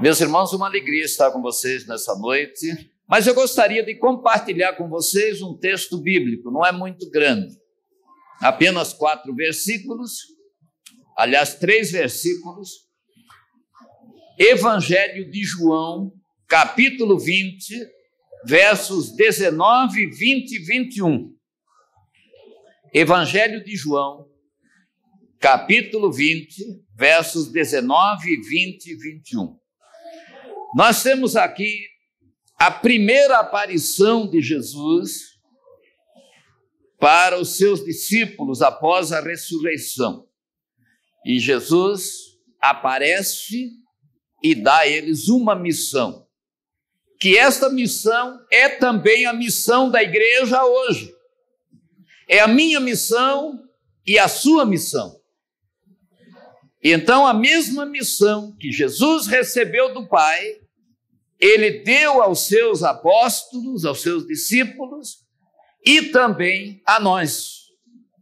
Meus 0.00 0.20
irmãos, 0.20 0.52
uma 0.52 0.68
alegria 0.68 1.04
estar 1.04 1.32
com 1.32 1.42
vocês 1.42 1.84
nessa 1.84 2.14
noite, 2.14 2.88
mas 3.08 3.26
eu 3.26 3.34
gostaria 3.34 3.84
de 3.84 3.96
compartilhar 3.96 4.74
com 4.74 4.88
vocês 4.88 5.42
um 5.42 5.58
texto 5.58 5.98
bíblico, 6.00 6.52
não 6.52 6.64
é 6.64 6.70
muito 6.70 7.10
grande, 7.10 7.56
apenas 8.40 8.92
quatro 8.92 9.34
versículos, 9.34 10.12
aliás, 11.16 11.54
três 11.54 11.90
versículos. 11.90 12.86
Evangelho 14.38 15.28
de 15.32 15.42
João, 15.42 16.12
capítulo 16.46 17.18
20, 17.18 17.74
versos 18.44 19.16
19, 19.16 20.06
20 20.10 20.52
e 20.52 20.58
21. 20.60 21.34
Evangelho 22.94 23.64
de 23.64 23.74
João, 23.74 24.28
capítulo 25.40 26.12
20, 26.12 26.84
versos 26.96 27.50
19, 27.50 28.40
20 28.48 28.86
e 28.86 28.96
21. 28.96 29.58
Nós 30.74 31.02
temos 31.02 31.36
aqui 31.36 31.86
a 32.58 32.70
primeira 32.70 33.38
aparição 33.38 34.28
de 34.28 34.42
Jesus 34.42 35.38
para 36.98 37.38
os 37.38 37.56
seus 37.56 37.84
discípulos 37.84 38.60
após 38.60 39.12
a 39.12 39.20
ressurreição. 39.20 40.26
E 41.24 41.38
Jesus 41.38 42.10
aparece 42.60 43.70
e 44.42 44.54
dá 44.54 44.78
a 44.78 44.86
eles 44.86 45.28
uma 45.28 45.54
missão. 45.54 46.26
Que 47.20 47.36
esta 47.36 47.70
missão 47.70 48.38
é 48.50 48.68
também 48.68 49.26
a 49.26 49.32
missão 49.32 49.90
da 49.90 50.02
igreja 50.02 50.64
hoje. 50.64 51.14
É 52.28 52.40
a 52.40 52.48
minha 52.48 52.78
missão 52.78 53.58
e 54.06 54.18
a 54.18 54.28
sua 54.28 54.66
missão. 54.66 55.17
Então, 56.82 57.26
a 57.26 57.34
mesma 57.34 57.84
missão 57.84 58.54
que 58.58 58.70
Jesus 58.70 59.26
recebeu 59.26 59.92
do 59.92 60.06
Pai, 60.06 60.60
ele 61.40 61.82
deu 61.82 62.22
aos 62.22 62.46
seus 62.46 62.82
apóstolos, 62.82 63.84
aos 63.84 64.00
seus 64.00 64.26
discípulos 64.26 65.24
e 65.84 66.02
também 66.02 66.80
a 66.86 67.00
nós, 67.00 67.66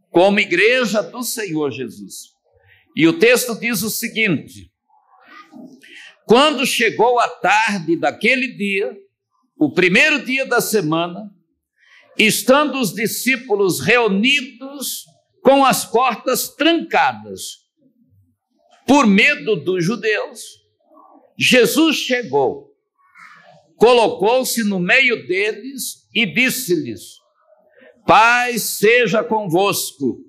como 0.09 0.39
igreja 0.39 1.01
do 1.01 1.23
Senhor 1.23 1.71
Jesus. 1.71 2.37
E 2.95 3.07
o 3.07 3.19
texto 3.19 3.59
diz 3.59 3.83
o 3.83 3.89
seguinte: 3.89 4.71
Quando 6.25 6.65
chegou 6.65 7.19
a 7.19 7.27
tarde 7.27 7.95
daquele 7.95 8.53
dia, 8.55 8.97
o 9.55 9.71
primeiro 9.71 10.25
dia 10.25 10.45
da 10.45 10.61
semana, 10.61 11.31
estando 12.17 12.79
os 12.79 12.93
discípulos 12.93 13.79
reunidos 13.79 15.05
com 15.43 15.63
as 15.63 15.85
portas 15.85 16.49
trancadas, 16.49 17.66
por 18.87 19.05
medo 19.05 19.57
dos 19.57 19.83
judeus, 19.83 20.41
Jesus 21.37 21.97
chegou, 21.97 22.73
colocou-se 23.75 24.63
no 24.63 24.79
meio 24.79 25.27
deles 25.27 26.07
e 26.15 26.25
disse-lhes: 26.25 27.17
Paz 28.05 28.63
seja 28.63 29.23
convosco. 29.23 30.25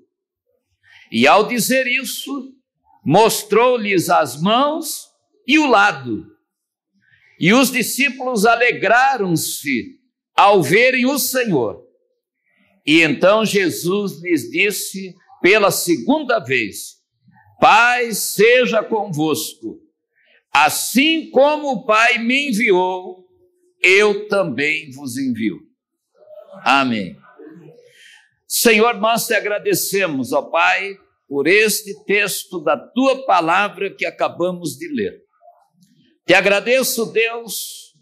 E 1.11 1.25
ao 1.25 1.47
dizer 1.47 1.87
isso, 1.87 2.53
mostrou-lhes 3.03 4.09
as 4.09 4.39
mãos 4.39 5.07
e 5.47 5.57
o 5.57 5.65
lado. 5.65 6.27
E 7.39 7.53
os 7.53 7.71
discípulos 7.71 8.45
alegraram-se 8.45 9.97
ao 10.35 10.61
verem 10.61 11.05
o 11.05 11.17
Senhor. 11.17 11.81
E 12.85 13.01
então 13.01 13.45
Jesus 13.45 14.21
lhes 14.21 14.51
disse 14.51 15.15
pela 15.41 15.71
segunda 15.71 16.39
vez: 16.39 16.98
Pai 17.59 18.13
seja 18.13 18.81
convosco. 18.81 19.79
Assim 20.51 21.29
como 21.29 21.71
o 21.71 21.85
Pai 21.85 22.17
me 22.17 22.49
enviou, 22.49 23.27
eu 23.81 24.27
também 24.27 24.89
vos 24.91 25.17
envio. 25.17 25.59
Amém. 26.63 27.17
Senhor, 28.47 28.95
nós 28.95 29.27
te 29.27 29.33
agradecemos, 29.33 30.31
ó 30.31 30.41
Pai, 30.41 30.97
por 31.27 31.47
este 31.47 31.93
texto 32.05 32.59
da 32.59 32.77
tua 32.77 33.25
palavra 33.25 33.93
que 33.93 34.05
acabamos 34.05 34.71
de 34.77 34.87
ler. 34.87 35.21
Te 36.25 36.33
agradeço, 36.33 37.05
Deus, 37.11 37.93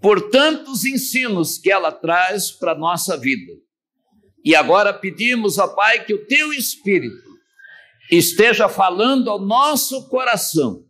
por 0.00 0.30
tantos 0.30 0.84
ensinos 0.84 1.58
que 1.58 1.70
ela 1.70 1.92
traz 1.92 2.50
para 2.50 2.72
a 2.72 2.78
nossa 2.78 3.16
vida. 3.16 3.52
E 4.44 4.56
agora 4.56 4.92
pedimos, 4.92 5.58
ó 5.58 5.68
Pai, 5.68 6.04
que 6.04 6.14
o 6.14 6.26
teu 6.26 6.52
Espírito 6.52 7.31
esteja 8.16 8.68
falando 8.68 9.30
ao 9.30 9.40
nosso 9.40 10.08
coração. 10.08 10.84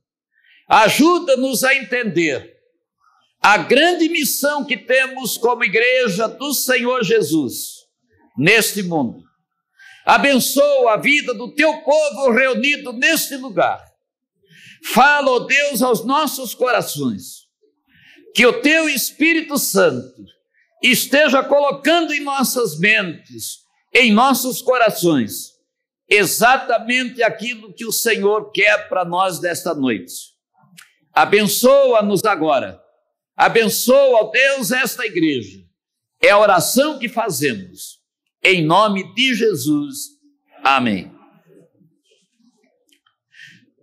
Ajuda-nos 0.68 1.62
a 1.62 1.74
entender 1.74 2.52
a 3.40 3.58
grande 3.58 4.08
missão 4.08 4.64
que 4.64 4.76
temos 4.76 5.36
como 5.36 5.64
igreja 5.64 6.26
do 6.26 6.52
Senhor 6.52 7.04
Jesus 7.04 7.82
neste 8.36 8.82
mundo. 8.82 9.22
Abençoa 10.04 10.94
a 10.94 10.96
vida 10.96 11.32
do 11.34 11.54
teu 11.54 11.78
povo 11.82 12.32
reunido 12.32 12.92
neste 12.92 13.36
lugar. 13.36 13.84
Fala, 14.84 15.30
ó 15.30 15.38
Deus, 15.40 15.80
aos 15.80 16.04
nossos 16.04 16.54
corações, 16.54 17.46
que 18.34 18.44
o 18.44 18.60
teu 18.60 18.88
Espírito 18.88 19.58
Santo 19.58 20.24
esteja 20.82 21.44
colocando 21.44 22.12
em 22.12 22.20
nossas 22.20 22.78
mentes, 22.78 23.58
em 23.94 24.12
nossos 24.12 24.60
corações, 24.60 25.51
exatamente 26.14 27.22
aquilo 27.22 27.72
que 27.72 27.86
o 27.86 27.92
Senhor 27.92 28.50
quer 28.52 28.88
para 28.88 29.04
nós 29.04 29.40
nesta 29.40 29.74
noite. 29.74 30.12
Abençoa-nos 31.12 32.22
agora. 32.24 32.82
Abençoa, 33.34 34.20
ó 34.20 34.30
Deus, 34.30 34.70
esta 34.70 35.06
igreja. 35.06 35.58
É 36.20 36.30
a 36.30 36.38
oração 36.38 36.98
que 36.98 37.08
fazemos. 37.08 38.00
Em 38.44 38.64
nome 38.64 39.14
de 39.14 39.34
Jesus. 39.34 40.10
Amém. 40.62 41.10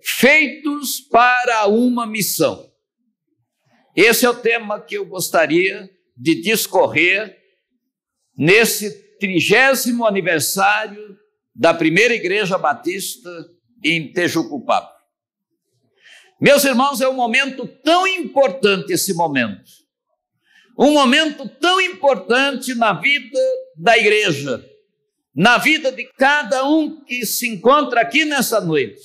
Feitos 0.02 1.00
para 1.00 1.68
uma 1.68 2.06
missão. 2.06 2.70
Esse 3.96 4.26
é 4.26 4.30
o 4.30 4.36
tema 4.36 4.80
que 4.80 4.96
eu 4.96 5.06
gostaria 5.06 5.90
de 6.16 6.42
discorrer 6.42 7.38
nesse 8.38 9.18
trigésimo 9.18 10.06
aniversário 10.06 11.18
da 11.60 11.74
primeira 11.74 12.16
igreja 12.16 12.58
batista 12.58 13.30
em 13.84 14.14
Tejucupá. 14.14 14.90
Meus 16.40 16.64
irmãos, 16.64 17.02
é 17.02 17.10
um 17.10 17.14
momento 17.14 17.68
tão 17.84 18.08
importante 18.08 18.94
esse 18.94 19.14
momento. 19.14 19.70
Um 20.80 20.94
momento 20.94 21.50
tão 21.60 21.82
importante 21.82 22.74
na 22.74 22.94
vida 22.94 23.38
da 23.76 23.98
igreja, 23.98 24.66
na 25.36 25.58
vida 25.58 25.92
de 25.92 26.06
cada 26.18 26.66
um 26.66 27.04
que 27.04 27.26
se 27.26 27.50
encontra 27.50 28.00
aqui 28.00 28.24
nessa 28.24 28.62
noite, 28.62 29.02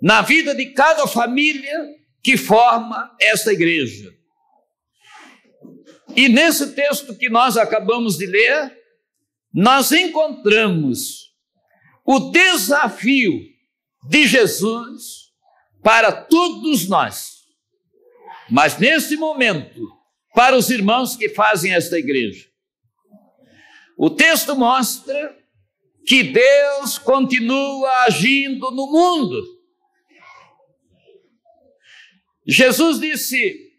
na 0.00 0.22
vida 0.22 0.54
de 0.54 0.66
cada 0.66 1.08
família 1.08 1.88
que 2.22 2.36
forma 2.36 3.16
essa 3.20 3.52
igreja. 3.52 4.12
E 6.14 6.28
nesse 6.28 6.72
texto 6.76 7.16
que 7.16 7.28
nós 7.28 7.56
acabamos 7.56 8.16
de 8.16 8.26
ler, 8.26 8.78
nós 9.52 9.90
encontramos 9.90 11.23
o 12.04 12.30
desafio 12.30 13.40
de 14.08 14.26
Jesus 14.26 15.32
para 15.82 16.12
todos 16.12 16.88
nós. 16.88 17.44
Mas 18.50 18.78
nesse 18.78 19.16
momento, 19.16 19.80
para 20.34 20.56
os 20.56 20.68
irmãos 20.68 21.16
que 21.16 21.28
fazem 21.28 21.72
esta 21.72 21.98
igreja. 21.98 22.46
O 23.96 24.10
texto 24.10 24.56
mostra 24.56 25.38
que 26.06 26.24
Deus 26.24 26.98
continua 26.98 27.88
agindo 28.02 28.70
no 28.72 28.90
mundo. 28.90 29.42
Jesus 32.46 32.98
disse: 32.98 33.72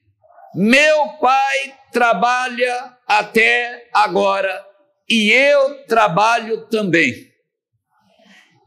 Meu 0.55 1.09
Pai 1.19 1.77
trabalha 1.91 2.97
até 3.05 3.89
agora 3.93 4.65
e 5.07 5.31
eu 5.31 5.85
trabalho 5.85 6.67
também. 6.67 7.34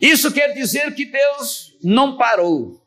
Isso 0.00 0.32
quer 0.32 0.52
dizer 0.52 0.94
que 0.94 1.04
Deus 1.04 1.76
não 1.82 2.16
parou, 2.16 2.80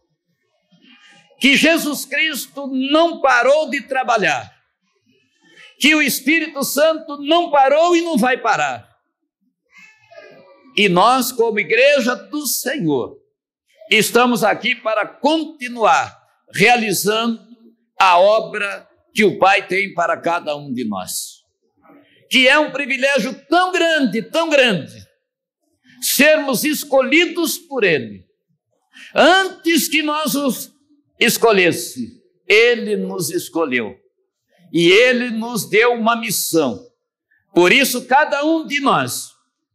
que 1.39 1.55
Jesus 1.55 2.05
Cristo 2.05 2.67
não 2.67 3.19
parou 3.19 3.69
de 3.69 3.81
trabalhar, 3.81 4.51
que 5.79 5.93
o 5.93 6.01
Espírito 6.01 6.63
Santo 6.63 7.17
não 7.21 7.51
parou 7.51 7.95
e 7.95 8.01
não 8.01 8.17
vai 8.17 8.37
parar. 8.37 8.89
E 10.77 10.87
nós, 10.87 11.31
como 11.31 11.59
igreja 11.59 12.15
do 12.15 12.45
Senhor, 12.45 13.17
estamos 13.89 14.43
aqui 14.43 14.73
para 14.73 15.05
continuar 15.05 16.17
realizando 16.53 17.41
a 17.99 18.17
obra 18.17 18.87
que 19.13 19.23
o 19.23 19.37
Pai 19.37 19.67
tem 19.67 19.93
para 19.93 20.15
cada 20.17 20.55
um 20.55 20.73
de 20.73 20.87
nós. 20.87 21.41
Que 22.29 22.47
é 22.47 22.57
um 22.57 22.71
privilégio 22.71 23.33
tão 23.49 23.71
grande, 23.73 24.21
tão 24.21 24.49
grande, 24.49 25.05
sermos 26.01 26.63
escolhidos 26.63 27.57
por 27.57 27.83
Ele. 27.83 28.25
Antes 29.15 29.87
que 29.87 30.01
nós 30.01 30.35
os 30.35 30.73
escolhesse, 31.19 32.21
Ele 32.47 32.95
nos 32.95 33.29
escolheu 33.29 33.95
e 34.73 34.89
Ele 34.89 35.29
nos 35.29 35.69
deu 35.69 35.93
uma 35.93 36.15
missão. 36.15 36.87
Por 37.53 37.71
isso, 37.71 38.05
cada 38.05 38.43
um 38.45 38.65
de 38.65 38.79
nós 38.79 39.29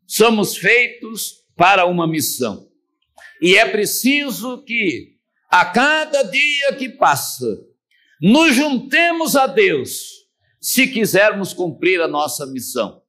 somos 0.06 0.56
feitos 0.56 1.44
para 1.55 1.87
uma 1.87 2.06
missão. 2.06 2.69
E 3.40 3.56
é 3.56 3.69
preciso 3.69 4.62
que, 4.64 5.17
a 5.50 5.64
cada 5.67 6.23
dia 6.23 6.73
que 6.75 6.88
passa, 6.88 7.46
nos 8.20 8.55
juntemos 8.55 9.37
a 9.37 9.46
Deus, 9.46 10.26
se 10.58 10.87
quisermos 10.87 11.52
cumprir 11.52 12.00
a 12.00 12.08
nossa 12.08 12.46
missão. 12.46 13.02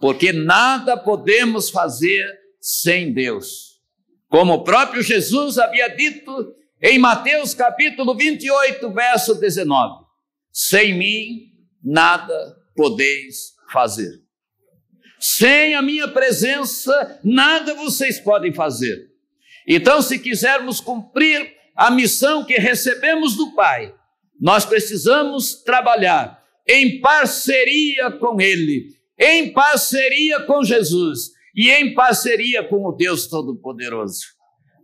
Porque 0.00 0.32
nada 0.32 0.96
podemos 0.96 1.68
fazer 1.68 2.24
sem 2.66 3.12
Deus. 3.12 3.80
Como 4.28 4.54
o 4.54 4.64
próprio 4.64 5.00
Jesus 5.00 5.56
havia 5.56 5.86
dito 5.86 6.52
em 6.82 6.98
Mateus 6.98 7.54
capítulo 7.54 8.16
28, 8.16 8.90
verso 8.90 9.36
19: 9.36 10.04
Sem 10.50 10.98
mim 10.98 11.52
nada 11.82 12.56
podeis 12.74 13.54
fazer. 13.72 14.20
Sem 15.20 15.76
a 15.76 15.80
minha 15.80 16.08
presença, 16.08 17.20
nada 17.22 17.72
vocês 17.74 18.18
podem 18.18 18.52
fazer. 18.52 19.10
Então, 19.66 20.02
se 20.02 20.18
quisermos 20.18 20.80
cumprir 20.80 21.54
a 21.74 21.88
missão 21.88 22.44
que 22.44 22.54
recebemos 22.54 23.36
do 23.36 23.54
Pai, 23.54 23.94
nós 24.40 24.64
precisamos 24.64 25.62
trabalhar 25.62 26.42
em 26.66 27.00
parceria 27.00 28.10
com 28.10 28.40
Ele, 28.40 28.96
em 29.16 29.52
parceria 29.52 30.40
com 30.40 30.64
Jesus 30.64 31.35
e 31.56 31.70
em 31.70 31.94
parceria 31.94 32.62
com 32.62 32.84
o 32.84 32.92
Deus 32.92 33.26
Todo-Poderoso, 33.26 34.20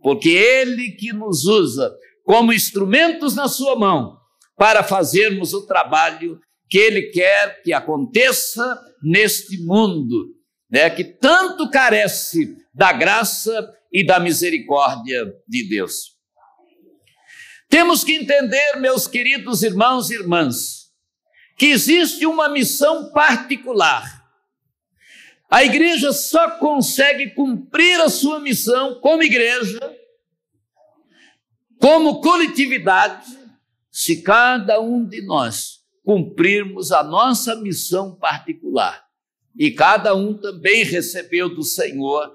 porque 0.01 0.29
Ele 0.29 0.91
que 0.91 1.13
nos 1.13 1.45
usa 1.45 1.93
como 2.25 2.51
instrumentos 2.51 3.35
na 3.35 3.47
Sua 3.47 3.77
mão 3.77 4.17
para 4.57 4.83
fazermos 4.83 5.53
o 5.53 5.67
trabalho 5.67 6.39
que 6.67 6.77
Ele 6.77 7.03
quer 7.11 7.61
que 7.61 7.71
aconteça 7.71 8.81
neste 9.03 9.63
mundo, 9.63 10.29
né, 10.71 10.89
que 10.89 11.03
tanto 11.03 11.69
carece 11.69 12.57
da 12.73 12.91
graça 12.91 13.71
e 13.91 14.03
da 14.03 14.19
misericórdia 14.19 15.31
de 15.47 15.69
Deus. 15.69 16.13
Temos 17.69 18.03
que 18.03 18.13
entender, 18.13 18.77
meus 18.77 19.07
queridos 19.07 19.61
irmãos 19.61 20.09
e 20.09 20.15
irmãs, 20.15 20.91
que 21.57 21.67
existe 21.67 22.25
uma 22.25 22.49
missão 22.49 23.11
particular. 23.11 24.22
A 25.49 25.63
igreja 25.63 26.11
só 26.11 26.51
consegue 26.51 27.31
cumprir 27.31 27.99
a 28.01 28.09
sua 28.09 28.39
missão 28.39 28.99
como 28.99 29.23
igreja, 29.23 29.79
como 31.79 32.21
coletividade, 32.21 33.37
se 33.91 34.21
cada 34.21 34.79
um 34.79 35.05
de 35.05 35.21
nós 35.21 35.83
cumprirmos 36.03 36.91
a 36.91 37.03
nossa 37.03 37.55
missão 37.55 38.15
particular. 38.15 39.05
E 39.55 39.71
cada 39.71 40.15
um 40.15 40.33
também 40.33 40.83
recebeu 40.83 41.53
do 41.53 41.63
Senhor 41.63 42.33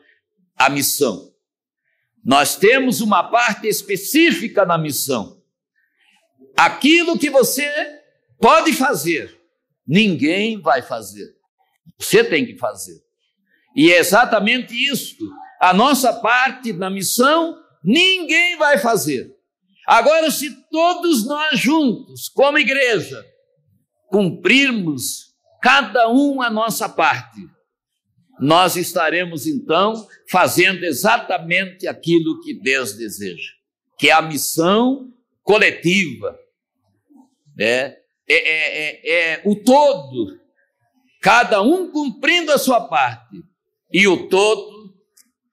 a 0.56 0.70
missão. 0.70 1.32
Nós 2.24 2.56
temos 2.56 3.00
uma 3.00 3.24
parte 3.24 3.66
específica 3.66 4.64
na 4.64 4.78
missão. 4.78 5.42
Aquilo 6.56 7.18
que 7.18 7.30
você 7.30 7.68
pode 8.38 8.72
fazer, 8.72 9.40
ninguém 9.86 10.60
vai 10.60 10.82
fazer. 10.82 11.37
Você 11.98 12.22
tem 12.22 12.46
que 12.46 12.56
fazer. 12.56 13.00
E 13.74 13.92
é 13.92 13.98
exatamente 13.98 14.74
isso. 14.74 15.16
A 15.60 15.74
nossa 15.74 16.12
parte 16.12 16.72
na 16.72 16.88
missão, 16.88 17.56
ninguém 17.82 18.56
vai 18.56 18.78
fazer. 18.78 19.34
Agora, 19.86 20.30
se 20.30 20.50
todos 20.70 21.26
nós 21.26 21.58
juntos, 21.58 22.28
como 22.28 22.58
igreja, 22.58 23.24
cumprirmos 24.08 25.34
cada 25.62 26.08
um 26.08 26.40
a 26.40 26.50
nossa 26.50 26.88
parte, 26.88 27.40
nós 28.38 28.76
estaremos 28.76 29.46
então 29.46 30.06
fazendo 30.30 30.84
exatamente 30.84 31.88
aquilo 31.88 32.40
que 32.40 32.54
Deus 32.54 32.92
deseja, 32.92 33.50
que 33.98 34.10
é 34.10 34.12
a 34.12 34.22
missão 34.22 35.12
coletiva, 35.42 36.38
né? 37.56 37.96
é, 38.28 38.34
é, 38.34 39.00
é, 39.02 39.32
é 39.34 39.42
o 39.44 39.56
todo, 39.56 40.38
cada 41.20 41.62
um 41.62 41.90
cumprindo 41.90 42.52
a 42.52 42.58
sua 42.58 42.80
parte, 42.88 43.36
e 43.92 44.06
o 44.06 44.28
todo, 44.28 44.94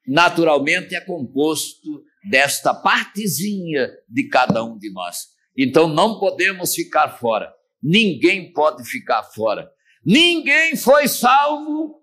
naturalmente, 0.08 0.96
é 0.96 1.02
composto 1.02 2.04
desta 2.30 2.74
partezinha 2.74 3.90
de 4.10 4.28
cada 4.28 4.64
um 4.64 4.78
de 4.78 4.92
nós. 4.92 5.28
Então 5.58 5.88
não 5.88 6.20
podemos 6.20 6.74
ficar 6.74 7.18
fora. 7.18 7.54
Ninguém 7.82 8.52
pode 8.52 8.84
ficar 8.84 9.24
fora. 9.24 9.70
Ninguém 10.04 10.76
foi 10.76 11.08
salvo 11.08 12.02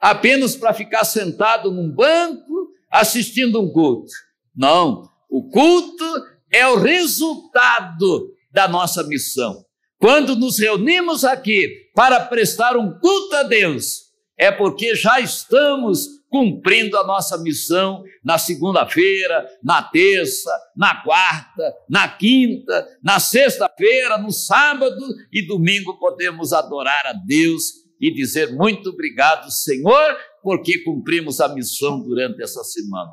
apenas 0.00 0.56
para 0.56 0.74
ficar 0.74 1.04
sentado 1.04 1.70
num 1.70 1.90
banco 1.90 2.70
assistindo 2.90 3.60
um 3.60 3.72
culto. 3.72 4.12
Não, 4.54 5.08
o 5.30 5.48
culto 5.48 6.04
é 6.50 6.66
o 6.66 6.76
resultado 6.76 8.30
da 8.50 8.68
nossa 8.68 9.02
missão. 9.04 9.64
Quando 9.98 10.36
nos 10.36 10.58
reunimos 10.58 11.24
aqui 11.24 11.81
para 11.94 12.20
prestar 12.20 12.76
um 12.76 12.98
culto 12.98 13.36
a 13.36 13.42
Deus, 13.42 14.12
é 14.38 14.50
porque 14.50 14.94
já 14.94 15.20
estamos 15.20 16.22
cumprindo 16.32 16.96
a 16.96 17.06
nossa 17.06 17.36
missão 17.36 18.02
na 18.24 18.38
segunda-feira, 18.38 19.46
na 19.62 19.82
terça, 19.82 20.50
na 20.74 21.02
quarta, 21.02 21.74
na 21.88 22.08
quinta, 22.08 22.88
na 23.04 23.20
sexta-feira, 23.20 24.16
no 24.16 24.32
sábado 24.32 25.04
e 25.30 25.46
domingo 25.46 25.98
podemos 25.98 26.54
adorar 26.54 27.06
a 27.06 27.12
Deus 27.12 27.82
e 28.00 28.10
dizer 28.10 28.50
muito 28.52 28.88
obrigado, 28.90 29.50
Senhor, 29.50 30.16
porque 30.42 30.78
cumprimos 30.78 31.38
a 31.38 31.48
missão 31.48 32.00
durante 32.00 32.42
essa 32.42 32.64
semana. 32.64 33.12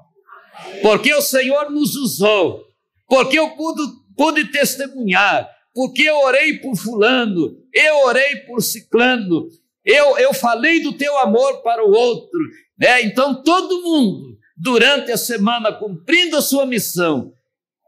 Porque 0.82 1.14
o 1.14 1.22
Senhor 1.22 1.70
nos 1.70 1.96
usou, 1.96 2.64
porque 3.08 3.38
eu 3.38 3.50
pude, 3.52 3.82
pude 4.16 4.46
testemunhar, 4.46 5.48
porque 5.74 6.04
eu 6.04 6.18
orei 6.20 6.58
por 6.60 6.76
fulano, 6.76 7.58
eu 7.74 8.06
orei 8.06 8.38
por 8.48 8.62
ciclano, 8.62 9.48
eu, 9.86 10.18
eu 10.18 10.34
falei 10.34 10.82
do 10.82 10.94
teu 10.94 11.18
amor 11.20 11.62
para 11.62 11.86
o 11.86 11.92
outro, 11.92 12.40
né? 12.78 13.02
Então, 13.04 13.42
todo 13.44 13.82
mundo, 13.82 14.38
durante 14.58 15.12
a 15.12 15.18
semana, 15.18 15.72
cumprindo 15.72 16.38
a 16.38 16.42
sua 16.42 16.66
missão, 16.66 17.34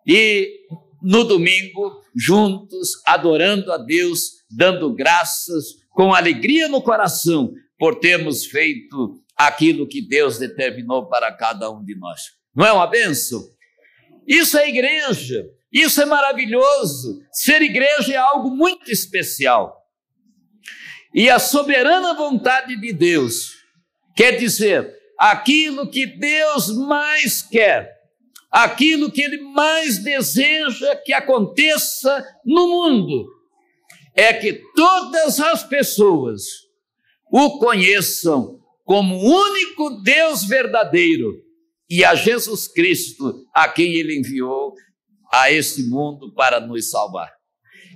e 0.08 0.62
no 1.02 1.24
domingo, 1.24 2.02
juntos, 2.16 3.02
adorando 3.06 3.72
a 3.72 3.78
Deus, 3.78 4.44
dando 4.50 4.94
graças, 4.94 5.82
com 5.92 6.14
alegria 6.14 6.68
no 6.68 6.82
coração, 6.82 7.54
por 7.78 8.00
termos 8.00 8.46
feito 8.46 9.22
aquilo 9.36 9.88
que 9.88 10.02
Deus 10.02 10.38
determinou 10.38 11.08
para 11.08 11.32
cada 11.32 11.70
um 11.70 11.84
de 11.84 11.96
nós. 11.96 12.22
Não 12.56 12.66
é 12.66 12.72
uma 12.72 12.88
benção? 12.88 13.42
Isso 14.28 14.58
é 14.58 14.70
igreja, 14.70 15.46
isso 15.72 16.02
é 16.02 16.06
maravilhoso. 16.06 17.22
Ser 17.32 17.62
igreja 17.62 18.14
é 18.14 18.18
algo 18.18 18.50
muito 18.50 18.92
especial. 18.92 19.78
E 21.14 21.30
a 21.30 21.40
soberana 21.40 22.14
vontade 22.14 22.80
de 22.80 22.94
Deus 22.94 23.62
Quer 24.16 24.38
dizer, 24.38 24.94
aquilo 25.18 25.90
que 25.90 26.06
Deus 26.06 26.70
mais 26.76 27.42
quer, 27.42 27.92
aquilo 28.52 29.12
que 29.12 29.22
Ele 29.22 29.42
mais 29.42 29.98
deseja 29.98 30.96
que 30.98 31.14
aconteça 31.14 32.24
no 32.46 32.68
mundo, 32.68 33.28
é 34.14 34.34
que 34.34 34.62
todas 34.76 35.40
as 35.40 35.64
pessoas 35.64 36.44
o 37.32 37.60
conheçam 37.60 38.60
como 38.84 39.16
o 39.16 39.50
único 39.50 40.02
Deus 40.02 40.44
verdadeiro 40.44 41.34
e 41.90 42.04
a 42.04 42.14
Jesus 42.14 42.68
Cristo, 42.68 43.46
a 43.54 43.70
quem 43.70 43.96
Ele 43.96 44.20
enviou 44.20 44.74
a 45.32 45.52
este 45.52 45.84
mundo 45.84 46.34
para 46.34 46.60
nos 46.60 46.90
salvar. 46.90 47.32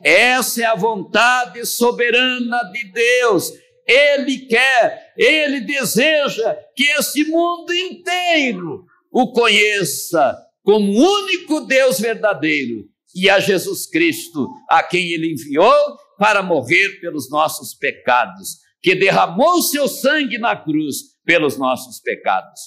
Essa 0.03 0.61
é 0.61 0.65
a 0.65 0.75
vontade 0.75 1.65
soberana 1.65 2.61
de 2.71 2.91
Deus 2.91 3.51
ele 3.87 4.47
quer, 4.47 5.13
ele 5.15 5.61
deseja 5.61 6.57
que 6.75 6.83
esse 6.83 7.23
mundo 7.25 7.71
inteiro 7.71 8.85
o 9.11 9.31
conheça 9.31 10.35
como 10.63 10.91
único 10.91 11.61
Deus 11.61 11.99
verdadeiro 11.99 12.85
e 13.15 13.29
a 13.29 13.39
Jesus 13.39 13.87
Cristo, 13.87 14.49
a 14.67 14.81
quem 14.81 15.11
ele 15.11 15.31
enviou 15.33 15.97
para 16.17 16.41
morrer 16.41 16.99
pelos 16.99 17.29
nossos 17.29 17.75
pecados, 17.75 18.57
que 18.81 18.95
derramou 18.95 19.61
seu 19.61 19.87
sangue 19.87 20.37
na 20.37 20.55
cruz 20.55 20.97
pelos 21.23 21.57
nossos 21.57 21.99
pecados. 21.99 22.59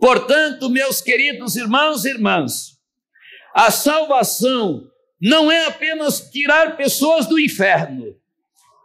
Portanto, 0.00 0.68
meus 0.68 1.00
queridos 1.00 1.54
irmãos 1.54 2.04
e 2.04 2.10
irmãs, 2.10 2.72
a 3.54 3.70
salvação 3.70 4.88
não 5.20 5.50
é 5.50 5.66
apenas 5.66 6.30
tirar 6.30 6.76
pessoas 6.76 7.26
do 7.26 7.38
inferno, 7.38 8.14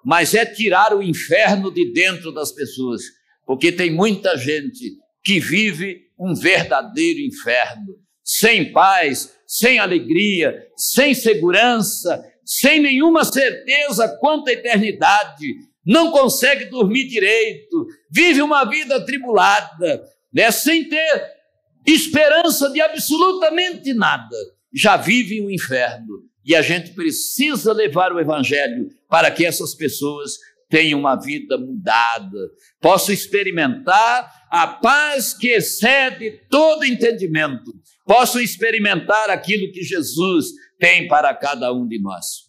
mas 0.06 0.34
é 0.34 0.46
tirar 0.46 0.94
o 0.94 1.02
inferno 1.02 1.74
de 1.74 1.92
dentro 1.92 2.32
das 2.32 2.52
pessoas, 2.52 3.02
porque 3.46 3.72
tem 3.72 3.92
muita 3.92 4.38
gente 4.38 4.98
que 5.24 5.40
vive 5.40 6.04
um 6.20 6.34
verdadeiro 6.34 7.20
inferno, 7.20 7.96
sem 8.24 8.72
paz, 8.72 9.34
sem 9.48 9.80
alegria, 9.80 10.68
sem 10.76 11.14
segurança, 11.14 12.24
sem 12.46 12.80
nenhuma 12.80 13.26
certeza 13.26 14.08
quanto 14.20 14.50
à 14.50 14.54
eternidade, 14.54 15.46
não 15.86 16.12
consegue 16.12 16.66
dormir 16.66 17.08
direito, 17.08 17.88
vive 18.12 18.42
uma 18.42 18.66
vida 18.66 18.98
atribulada, 18.98 20.04
né, 20.34 20.52
sem 20.52 20.88
ter 20.88 21.38
esperança 21.86 22.70
de 22.70 22.82
absolutamente 22.82 23.94
nada, 23.94 24.36
já 24.78 24.96
vive 24.96 25.42
o 25.42 25.50
inferno. 25.50 26.24
E 26.46 26.56
a 26.56 26.62
gente 26.62 26.94
precisa 26.94 27.74
levar 27.74 28.14
o 28.14 28.20
evangelho 28.20 28.88
para 29.10 29.32
que 29.32 29.46
essas 29.46 29.76
pessoas 29.76 30.34
tenham 30.70 31.00
uma 31.00 31.16
vida 31.16 31.58
mudada, 31.58 32.38
possam 32.82 33.14
experimentar 33.14 34.30
a 34.50 34.68
paz 34.68 35.34
que 35.34 35.48
excede 35.48 36.42
todo 36.50 36.86
entendimento, 36.86 37.74
possam 38.06 38.42
experimentar 38.42 39.30
aquilo 39.30 39.72
que 39.72 39.84
Jesus 39.84 40.48
tem 40.80 41.08
para 41.08 41.34
cada 41.34 41.74
um 41.74 41.88
de 41.88 42.00
nós. 42.02 42.48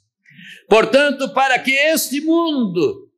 Portanto, 0.68 1.32
para 1.32 1.58
que 1.58 1.73
este 1.73 2.20
mundo 2.20 3.08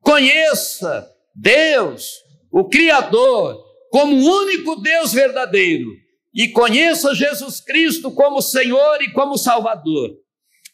conheça 0.00 1.08
Deus, 1.34 2.10
o 2.52 2.68
Criador, 2.68 3.64
como 3.90 4.14
o 4.14 4.42
único 4.42 4.76
Deus 4.76 5.12
verdadeiro 5.12 5.88
e 6.34 6.48
conheça 6.48 7.14
Jesus 7.14 7.60
Cristo 7.60 8.10
como 8.10 8.40
Senhor 8.40 9.00
e 9.02 9.12
como 9.12 9.38
Salvador, 9.38 10.16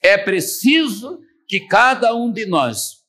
é 0.03 0.19
preciso 0.19 1.21
que 1.49 1.61
cada 1.61 2.15
um 2.15 2.33
de 2.33 2.47
nós 2.47 3.05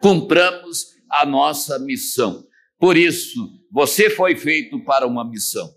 cumpramos 0.00 0.86
a 1.10 1.24
nossa 1.24 1.78
missão. 1.78 2.44
Por 2.78 2.96
isso, 2.96 3.50
você 3.70 4.10
foi 4.10 4.36
feito 4.36 4.82
para 4.84 5.06
uma 5.06 5.24
missão. 5.24 5.68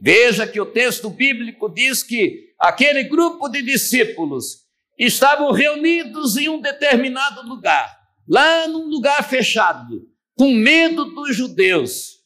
Veja 0.00 0.46
que 0.46 0.60
o 0.60 0.66
texto 0.66 1.08
bíblico 1.08 1.68
diz 1.68 2.02
que 2.02 2.52
aquele 2.58 3.04
grupo 3.04 3.48
de 3.48 3.62
discípulos 3.62 4.62
estavam 4.98 5.52
reunidos 5.52 6.36
em 6.36 6.48
um 6.48 6.60
determinado 6.60 7.42
lugar, 7.48 7.96
lá 8.28 8.66
num 8.66 8.86
lugar 8.86 9.28
fechado, 9.28 10.02
com 10.36 10.52
medo 10.52 11.04
dos 11.14 11.36
judeus, 11.36 12.18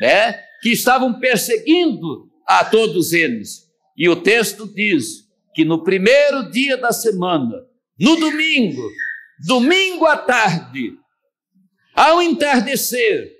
né, 0.00 0.40
que 0.62 0.70
estavam 0.70 1.18
perseguindo 1.18 2.25
a 2.46 2.64
todos 2.64 3.12
eles. 3.12 3.66
E 3.96 4.08
o 4.08 4.16
texto 4.16 4.66
diz 4.72 5.26
que 5.54 5.64
no 5.64 5.82
primeiro 5.82 6.50
dia 6.50 6.76
da 6.76 6.92
semana, 6.92 7.62
no 7.98 8.16
domingo, 8.16 8.82
domingo 9.46 10.06
à 10.06 10.16
tarde, 10.16 10.92
ao 11.94 12.20
entardecer, 12.22 13.32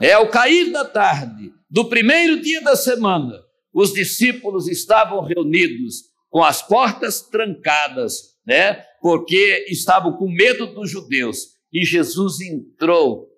é 0.00 0.12
ao 0.12 0.28
cair 0.28 0.70
da 0.70 0.84
tarde 0.84 1.52
do 1.68 1.88
primeiro 1.88 2.40
dia 2.40 2.60
da 2.60 2.76
semana, 2.76 3.42
os 3.72 3.92
discípulos 3.92 4.68
estavam 4.68 5.20
reunidos 5.22 6.04
com 6.30 6.42
as 6.42 6.62
portas 6.62 7.20
trancadas, 7.20 8.36
né? 8.46 8.84
Porque 9.02 9.66
estavam 9.68 10.12
com 10.16 10.30
medo 10.30 10.66
dos 10.74 10.90
judeus. 10.90 11.38
E 11.72 11.84
Jesus 11.84 12.40
entrou. 12.40 13.28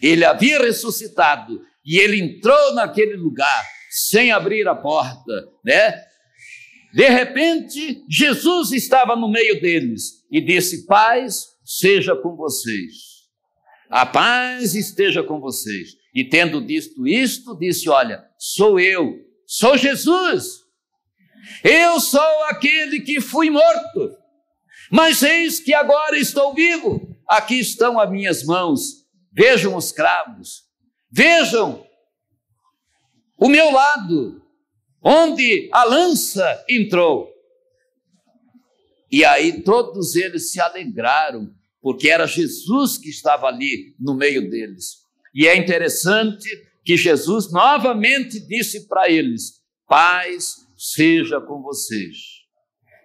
Ele 0.00 0.24
havia 0.24 0.58
ressuscitado 0.58 1.60
e 1.84 1.98
ele 1.98 2.20
entrou 2.20 2.74
naquele 2.74 3.16
lugar 3.16 3.62
sem 3.92 4.32
abrir 4.32 4.66
a 4.66 4.74
porta, 4.74 5.48
né? 5.62 6.02
De 6.94 7.08
repente, 7.08 8.02
Jesus 8.08 8.72
estava 8.72 9.14
no 9.14 9.30
meio 9.30 9.60
deles 9.60 10.24
e 10.30 10.40
disse: 10.40 10.86
Paz 10.86 11.44
seja 11.62 12.16
com 12.16 12.34
vocês. 12.34 13.12
A 13.90 14.06
paz 14.06 14.74
esteja 14.74 15.22
com 15.22 15.40
vocês. 15.40 15.90
E 16.14 16.24
tendo 16.24 16.64
dito 16.64 17.06
isto, 17.06 17.58
disse: 17.58 17.88
Olha, 17.90 18.24
sou 18.38 18.80
eu, 18.80 19.18
sou 19.46 19.76
Jesus. 19.76 20.62
Eu 21.62 22.00
sou 22.00 22.44
aquele 22.44 23.00
que 23.00 23.20
fui 23.20 23.50
morto, 23.50 24.16
mas 24.90 25.22
eis 25.22 25.60
que 25.60 25.74
agora 25.74 26.16
estou 26.18 26.54
vivo. 26.54 27.14
Aqui 27.28 27.58
estão 27.58 28.00
as 28.00 28.10
minhas 28.10 28.42
mãos. 28.44 29.02
Vejam 29.34 29.76
os 29.76 29.92
cravos, 29.92 30.62
vejam 31.10 31.82
o 33.42 33.48
meu 33.48 33.72
lado, 33.72 34.40
onde 35.02 35.68
a 35.72 35.82
lança 35.82 36.64
entrou. 36.68 37.28
E 39.10 39.24
aí 39.24 39.62
todos 39.62 40.14
eles 40.14 40.52
se 40.52 40.60
alegraram, 40.60 41.52
porque 41.80 42.08
era 42.08 42.24
Jesus 42.24 42.98
que 42.98 43.08
estava 43.08 43.48
ali 43.48 43.96
no 43.98 44.14
meio 44.14 44.48
deles. 44.48 44.98
E 45.34 45.48
é 45.48 45.56
interessante 45.56 46.48
que 46.84 46.96
Jesus 46.96 47.50
novamente 47.50 48.38
disse 48.46 48.86
para 48.86 49.10
eles: 49.10 49.60
paz 49.88 50.58
seja 50.76 51.40
com 51.40 51.60
vocês. 51.62 52.16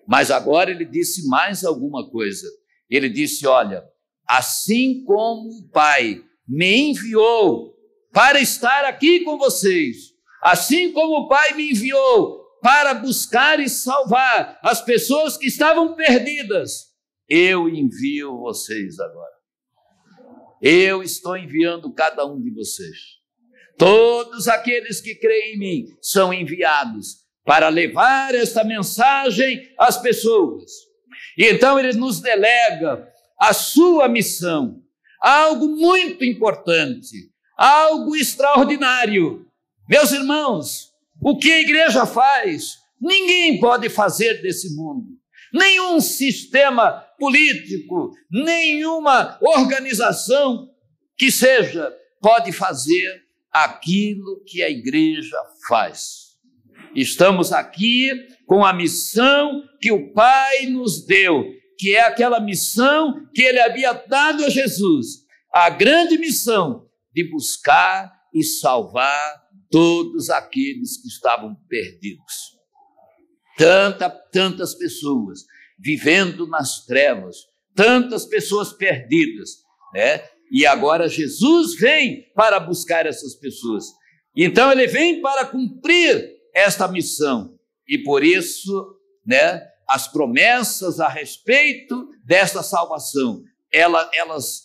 Mas 0.08 0.30
agora 0.30 0.70
ele 0.70 0.86
disse 0.86 1.28
mais 1.28 1.66
alguma 1.66 2.08
coisa. 2.12 2.48
Ele 2.88 3.10
disse: 3.10 3.48
olha, 3.48 3.84
assim 4.30 5.04
como 5.04 5.50
o 5.50 5.68
Pai 5.70 6.22
me 6.48 6.92
enviou 6.92 7.74
para 8.14 8.40
estar 8.40 8.86
aqui 8.86 9.22
com 9.22 9.40
vocês, 9.40 10.16
Assim 10.48 10.94
como 10.94 11.18
o 11.18 11.28
Pai 11.28 11.56
me 11.56 11.72
enviou 11.72 12.42
para 12.62 12.94
buscar 12.94 13.60
e 13.60 13.68
salvar 13.68 14.58
as 14.64 14.82
pessoas 14.82 15.36
que 15.36 15.46
estavam 15.46 15.94
perdidas, 15.94 16.86
eu 17.28 17.68
envio 17.68 18.38
vocês 18.38 18.98
agora. 18.98 19.34
Eu 20.62 21.04
estou 21.04 21.36
enviando 21.36 21.94
cada 21.94 22.26
um 22.26 22.42
de 22.42 22.50
vocês. 22.52 22.98
Todos 23.78 24.48
aqueles 24.48 25.02
que 25.02 25.16
creem 25.16 25.56
em 25.56 25.60
mim 25.60 25.86
são 26.02 26.34
enviados 26.34 27.26
para 27.44 27.68
levar 27.68 28.34
esta 28.34 28.64
mensagem 28.64 29.70
às 29.78 29.98
pessoas. 29.98 30.72
E 31.38 31.44
então 31.44 31.78
ele 31.78 31.92
nos 31.92 32.22
delega 32.22 33.06
a 33.38 33.52
sua 33.52 34.08
missão, 34.08 34.82
algo 35.22 35.68
muito 35.68 36.24
importante, 36.24 37.30
algo 37.58 38.16
extraordinário, 38.16 39.46
meus 39.88 40.12
irmãos, 40.12 40.92
o 41.22 41.38
que 41.38 41.52
a 41.52 41.62
igreja 41.62 42.06
faz, 42.06 42.78
ninguém 43.00 43.60
pode 43.60 43.90
fazer 43.90 44.42
desse 44.42 44.76
mundo. 44.76 45.08
Nenhum 45.54 46.00
sistema 46.02 46.92
político, 47.18 48.12
nenhuma 48.30 49.38
organização 49.42 50.70
que 51.18 51.32
seja, 51.32 51.92
pode 52.22 52.52
fazer 52.52 53.24
aquilo 53.52 54.44
que 54.46 54.62
a 54.62 54.70
igreja 54.70 55.38
faz. 55.68 56.28
Estamos 56.94 57.52
aqui 57.54 58.12
com 58.46 58.66
a 58.66 58.74
missão 58.74 59.64
que 59.82 59.92
o 59.92 60.14
Pai 60.14 60.66
nos 60.68 61.06
deu, 61.06 61.46
que 61.78 61.96
é 61.96 62.02
aquela 62.02 62.40
missão 62.40 63.28
que 63.34 63.42
ele 63.42 63.60
havia 63.60 63.94
dado 63.94 64.44
a 64.46 64.50
Jesus, 64.50 65.26
a 65.54 65.70
grande 65.70 66.18
missão 66.18 66.88
de 67.14 67.24
buscar 67.30 68.12
e 68.34 68.44
salvar 68.44 69.47
todos 69.70 70.30
aqueles 70.30 71.02
que 71.02 71.08
estavam 71.08 71.56
perdidos. 71.68 72.58
Tanta, 73.58 74.10
tantas 74.10 74.76
pessoas 74.76 75.46
vivendo 75.80 76.48
nas 76.48 76.86
trevas, 76.86 77.38
tantas 77.76 78.26
pessoas 78.26 78.74
perdidas, 78.74 79.64
né? 79.94 80.24
E 80.52 80.66
agora 80.66 81.10
Jesus 81.10 81.76
vem 81.76 82.32
para 82.34 82.60
buscar 82.60 83.06
essas 83.06 83.36
pessoas. 83.36 83.86
Então 84.36 84.72
ele 84.72 84.88
vem 84.88 85.22
para 85.22 85.46
cumprir 85.46 86.38
esta 86.54 86.88
missão. 86.88 87.58
E 87.88 87.98
por 87.98 88.24
isso, 88.24 88.96
né, 89.26 89.62
as 89.88 90.08
promessas 90.08 91.00
a 91.00 91.08
respeito 91.08 92.10
desta 92.24 92.64
salvação, 92.64 93.44
ela, 93.72 94.10
elas 94.14 94.64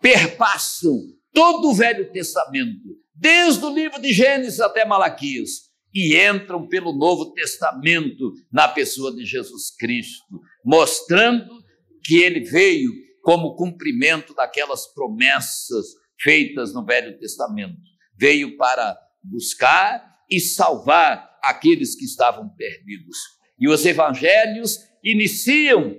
perpassam 0.00 0.98
todo 1.32 1.70
o 1.70 1.74
Velho 1.74 2.10
Testamento 2.12 2.99
desde 3.20 3.62
o 3.64 3.74
livro 3.74 4.00
de 4.00 4.12
Gênesis 4.14 4.60
até 4.60 4.84
Malaquias, 4.84 5.70
e 5.92 6.16
entram 6.16 6.66
pelo 6.66 6.92
Novo 6.92 7.32
Testamento 7.32 8.32
na 8.50 8.66
pessoa 8.66 9.14
de 9.14 9.26
Jesus 9.26 9.74
Cristo, 9.76 10.40
mostrando 10.64 11.62
que 12.04 12.16
ele 12.16 12.40
veio 12.40 12.90
como 13.22 13.56
cumprimento 13.56 14.32
daquelas 14.34 14.86
promessas 14.94 15.86
feitas 16.18 16.72
no 16.72 16.84
Velho 16.84 17.18
Testamento. 17.18 17.76
Veio 18.16 18.56
para 18.56 18.96
buscar 19.22 20.02
e 20.30 20.40
salvar 20.40 21.28
aqueles 21.42 21.94
que 21.96 22.04
estavam 22.04 22.48
perdidos. 22.56 23.18
E 23.58 23.68
os 23.68 23.84
evangelhos 23.84 24.78
iniciam 25.02 25.96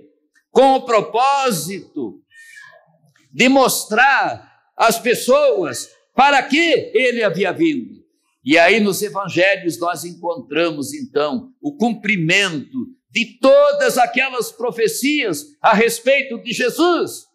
com 0.50 0.74
o 0.74 0.84
propósito 0.84 2.20
de 3.30 3.48
mostrar 3.48 4.50
às 4.76 4.98
pessoas 4.98 5.88
para 6.14 6.42
que 6.42 6.90
ele 6.94 7.22
havia 7.22 7.52
vindo. 7.52 8.02
E 8.44 8.58
aí 8.58 8.80
nos 8.80 9.00
evangelhos 9.02 9.78
nós 9.78 10.04
encontramos 10.04 10.92
então 10.92 11.52
o 11.60 11.76
cumprimento 11.76 12.78
de 13.10 13.38
todas 13.38 13.98
aquelas 13.98 14.50
profecias 14.50 15.56
a 15.60 15.74
respeito 15.74 16.42
de 16.42 16.52
Jesus. 16.52 17.26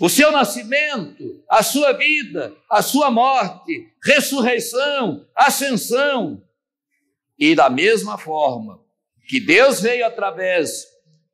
O 0.00 0.08
seu 0.08 0.32
nascimento, 0.32 1.44
a 1.48 1.62
sua 1.62 1.92
vida, 1.92 2.54
a 2.70 2.82
sua 2.82 3.10
morte, 3.10 3.88
ressurreição, 4.04 5.26
ascensão. 5.36 6.42
E 7.38 7.54
da 7.54 7.68
mesma 7.68 8.16
forma, 8.16 8.80
que 9.28 9.40
Deus 9.40 9.80
veio 9.80 10.06
através 10.06 10.84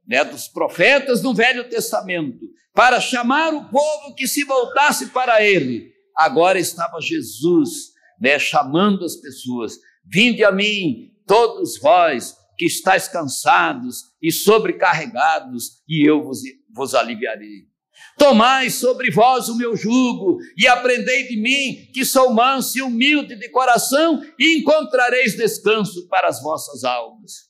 né, 0.07 0.25
dos 0.25 0.49
profetas 0.49 1.23
no 1.23 1.35
Velho 1.35 1.69
Testamento 1.69 2.47
para 2.75 3.01
chamar 3.01 3.53
o 3.53 3.69
povo 3.69 4.15
que 4.15 4.27
se 4.27 4.45
voltasse 4.45 5.07
para 5.07 5.43
Ele. 5.43 5.93
Agora 6.21 6.59
estava 6.59 7.01
Jesus 7.01 7.95
né, 8.21 8.39
chamando 8.39 9.07
as 9.07 9.17
pessoas: 9.17 9.79
Vinde 10.05 10.45
a 10.45 10.53
mim, 10.53 11.13
todos 11.27 11.79
vós 11.79 12.37
que 12.59 12.67
estáis 12.67 13.09
cansados 13.09 14.03
e 14.21 14.31
sobrecarregados, 14.31 15.83
e 15.89 16.07
eu 16.07 16.23
vos, 16.23 16.41
vos 16.75 16.95
aliviarei. 16.95 17.71
Tomai 18.19 18.69
sobre 18.69 19.11
vós 19.11 19.49
o 19.49 19.57
meu 19.57 19.75
jugo 19.75 20.37
e 20.59 20.69
aprendei 20.69 21.27
de 21.27 21.41
mim, 21.41 21.91
que 21.91 22.05
sou 22.05 22.35
manso 22.35 22.77
e 22.77 22.83
humilde 22.83 23.35
de 23.35 23.49
coração, 23.49 24.23
e 24.39 24.59
encontrareis 24.59 25.35
descanso 25.35 26.07
para 26.07 26.29
as 26.29 26.43
vossas 26.43 26.85
almas. 26.85 27.49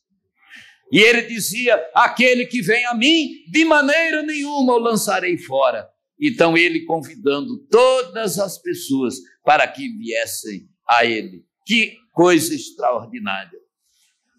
E 0.92 1.00
ele 1.00 1.22
dizia: 1.22 1.74
Aquele 1.92 2.46
que 2.46 2.62
vem 2.62 2.86
a 2.86 2.94
mim, 2.94 3.30
de 3.50 3.64
maneira 3.64 4.22
nenhuma 4.22 4.74
o 4.74 4.78
lançarei 4.78 5.36
fora. 5.38 5.89
Então 6.20 6.56
ele 6.56 6.84
convidando 6.84 7.58
todas 7.70 8.38
as 8.38 8.60
pessoas 8.60 9.16
para 9.42 9.66
que 9.66 9.88
viessem 9.96 10.68
a 10.86 11.04
ele. 11.04 11.44
Que 11.66 11.96
coisa 12.12 12.54
extraordinária. 12.54 13.58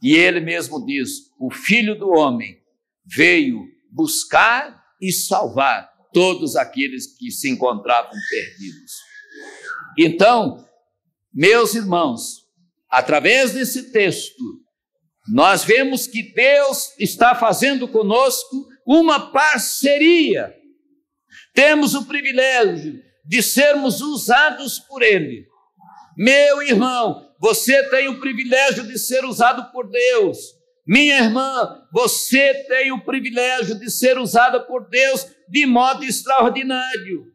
E 0.03 0.15
ele 0.15 0.39
mesmo 0.39 0.85
diz: 0.85 1.09
O 1.39 1.49
filho 1.51 1.97
do 1.97 2.09
homem 2.09 2.57
veio 3.05 3.65
buscar 3.91 4.81
e 5.01 5.11
salvar 5.11 5.89
todos 6.13 6.55
aqueles 6.55 7.17
que 7.17 7.31
se 7.31 7.49
encontravam 7.49 8.11
perdidos. 8.29 8.91
Então, 9.97 10.65
meus 11.33 11.73
irmãos, 11.73 12.45
através 12.89 13.53
desse 13.53 13.91
texto, 13.91 14.43
nós 15.27 15.63
vemos 15.63 16.07
que 16.07 16.33
Deus 16.33 16.93
está 16.99 17.35
fazendo 17.35 17.87
conosco 17.87 18.67
uma 18.85 19.31
parceria. 19.31 20.53
Temos 21.53 21.93
o 21.93 22.05
privilégio 22.05 23.01
de 23.25 23.41
sermos 23.41 24.01
usados 24.01 24.79
por 24.79 25.01
Ele. 25.01 25.45
Meu 26.17 26.61
irmão, 26.61 27.29
você 27.39 27.89
tem 27.89 28.07
o 28.07 28.19
privilégio 28.19 28.83
de 28.87 28.97
ser 28.99 29.25
usado 29.25 29.71
por 29.71 29.89
Deus. 29.89 30.37
Minha 30.85 31.17
irmã, 31.19 31.85
você 31.91 32.53
tem 32.65 32.91
o 32.91 33.03
privilégio 33.03 33.79
de 33.79 33.89
ser 33.89 34.17
usada 34.17 34.59
por 34.59 34.89
Deus 34.89 35.25
de 35.49 35.65
modo 35.65 36.03
extraordinário. 36.03 37.25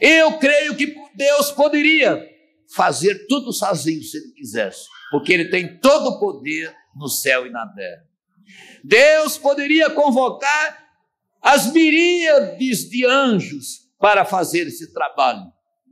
Eu 0.00 0.38
creio 0.38 0.76
que 0.76 0.94
Deus 1.14 1.50
poderia 1.50 2.24
fazer 2.74 3.26
tudo 3.26 3.52
sozinho 3.52 4.02
se 4.02 4.18
ele 4.18 4.32
quisesse, 4.32 4.86
porque 5.10 5.32
ele 5.32 5.48
tem 5.48 5.78
todo 5.78 6.08
o 6.08 6.20
poder 6.20 6.74
no 6.96 7.08
céu 7.08 7.46
e 7.46 7.50
na 7.50 7.66
terra. 7.66 8.02
Deus 8.84 9.38
poderia 9.38 9.90
convocar 9.90 10.87
as 11.42 11.72
miríades 11.72 12.88
de 12.88 13.06
anjos 13.06 13.88
para 13.98 14.24
fazer 14.24 14.66
esse 14.66 14.92
trabalho, 14.92 15.44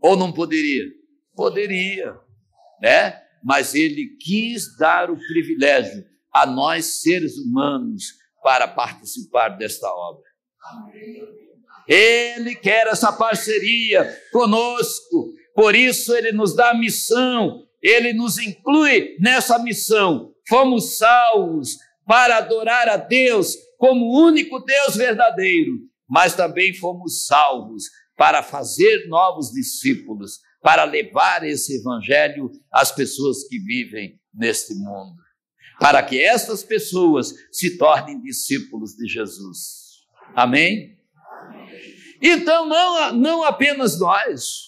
ou 0.03 0.17
não 0.17 0.33
poderia? 0.33 0.85
Poderia, 1.35 2.15
né? 2.81 3.21
Mas 3.43 3.75
ele 3.75 4.17
quis 4.21 4.77
dar 4.77 5.11
o 5.11 5.17
privilégio 5.17 6.05
a 6.33 6.47
nós 6.47 7.01
seres 7.01 7.37
humanos 7.39 8.05
para 8.43 8.69
participar 8.69 9.51
desta 9.51 9.89
obra. 9.89 10.25
Ele 11.89 12.55
quer 12.57 12.87
essa 12.89 13.13
parceria 13.13 14.05
conosco, 14.33 15.33
por 15.55 15.75
isso 15.75 16.15
ele 16.15 16.33
nos 16.33 16.55
dá 16.55 16.71
a 16.71 16.79
missão, 16.79 17.63
ele 17.81 18.13
nos 18.13 18.39
inclui 18.39 19.17
nessa 19.21 19.59
missão. 19.59 20.35
Fomos 20.49 20.97
salvos 20.97 21.77
para 22.07 22.39
adorar 22.39 22.89
a 22.89 22.97
Deus 22.97 23.55
como 23.79 24.19
único 24.19 24.61
Deus 24.61 24.97
verdadeiro, 24.97 25.73
mas 26.09 26.35
também 26.35 26.75
fomos 26.75 27.27
salvos 27.27 27.85
para 28.17 28.43
fazer 28.43 29.07
novos 29.09 29.51
discípulos, 29.51 30.41
para 30.63 30.85
levar 30.85 31.45
esse 31.45 31.79
evangelho 31.79 32.51
às 32.73 32.91
pessoas 32.91 33.47
que 33.49 33.59
vivem 33.59 34.19
neste 34.35 34.75
mundo, 34.75 35.17
para 35.79 36.03
que 36.03 36.21
essas 36.21 36.63
pessoas 36.63 37.33
se 37.53 37.77
tornem 37.77 38.21
discípulos 38.21 38.93
de 38.95 39.07
Jesus. 39.07 40.05
Amém? 40.35 40.97
Então, 42.23 42.67
não, 42.67 43.13
não 43.13 43.45
apenas 43.45 44.01
nós, 44.01 44.66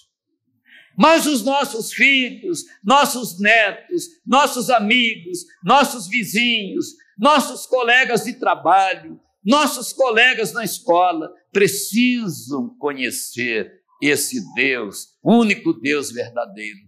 mas 0.99 1.27
os 1.27 1.45
nossos 1.45 1.93
filhos, 1.93 2.65
nossos 2.85 3.39
netos, 3.39 4.09
nossos 4.27 4.69
amigos, 4.69 5.45
nossos 5.65 6.09
vizinhos, 6.09 6.97
nossos 7.17 7.67
colegas 7.67 8.25
de 8.25 8.33
trabalho, 8.33 9.21
nossos 9.45 9.93
colegas 9.93 10.53
na 10.53 10.65
escola 10.65 11.33
precisam 11.53 12.77
conhecer 12.81 13.81
esse 14.03 14.43
Deus, 14.55 15.15
único 15.23 15.73
Deus 15.73 16.11
verdadeiro. 16.11 16.81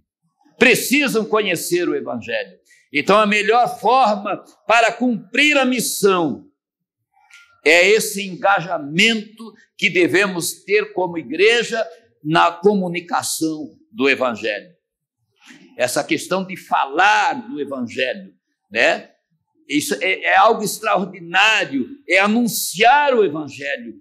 Precisam 0.59 1.25
conhecer 1.25 1.89
o 1.89 1.95
Evangelho. 1.95 2.59
Então, 2.93 3.17
a 3.17 3.27
melhor 3.27 3.79
forma 3.79 4.43
para 4.67 4.93
cumprir 4.93 5.57
a 5.57 5.65
missão 5.65 6.47
é 7.65 7.89
esse 7.89 8.27
engajamento 8.27 9.53
que 9.79 9.89
devemos 9.89 10.65
ter 10.65 10.93
como 10.93 11.17
igreja 11.17 11.87
na 12.25 12.51
comunicação 12.51 13.80
do 13.91 14.09
Evangelho. 14.09 14.71
Essa 15.77 16.05
questão 16.05 16.47
de 16.47 16.57
falar 16.57 17.35
do 17.49 17.61
Evangelho, 17.61 18.33
né? 18.71 19.11
Isso 19.69 19.95
é, 20.01 20.23
é 20.23 20.37
algo 20.37 20.63
extraordinário, 20.63 21.87
é 22.09 22.19
anunciar 22.19 23.15
o 23.15 23.25
Evangelho, 23.25 23.95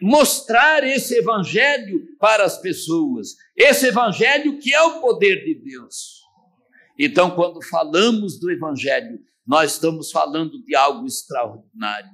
mostrar 0.00 0.84
esse 0.84 1.16
Evangelho 1.16 2.06
para 2.18 2.44
as 2.44 2.60
pessoas, 2.60 3.34
esse 3.56 3.88
Evangelho 3.88 4.58
que 4.58 4.72
é 4.72 4.80
o 4.80 5.00
poder 5.00 5.44
de 5.44 5.54
Deus. 5.62 6.18
Então, 6.98 7.30
quando 7.32 7.62
falamos 7.64 8.38
do 8.40 8.50
Evangelho, 8.50 9.20
nós 9.46 9.72
estamos 9.72 10.10
falando 10.10 10.62
de 10.64 10.74
algo 10.74 11.06
extraordinário. 11.06 12.10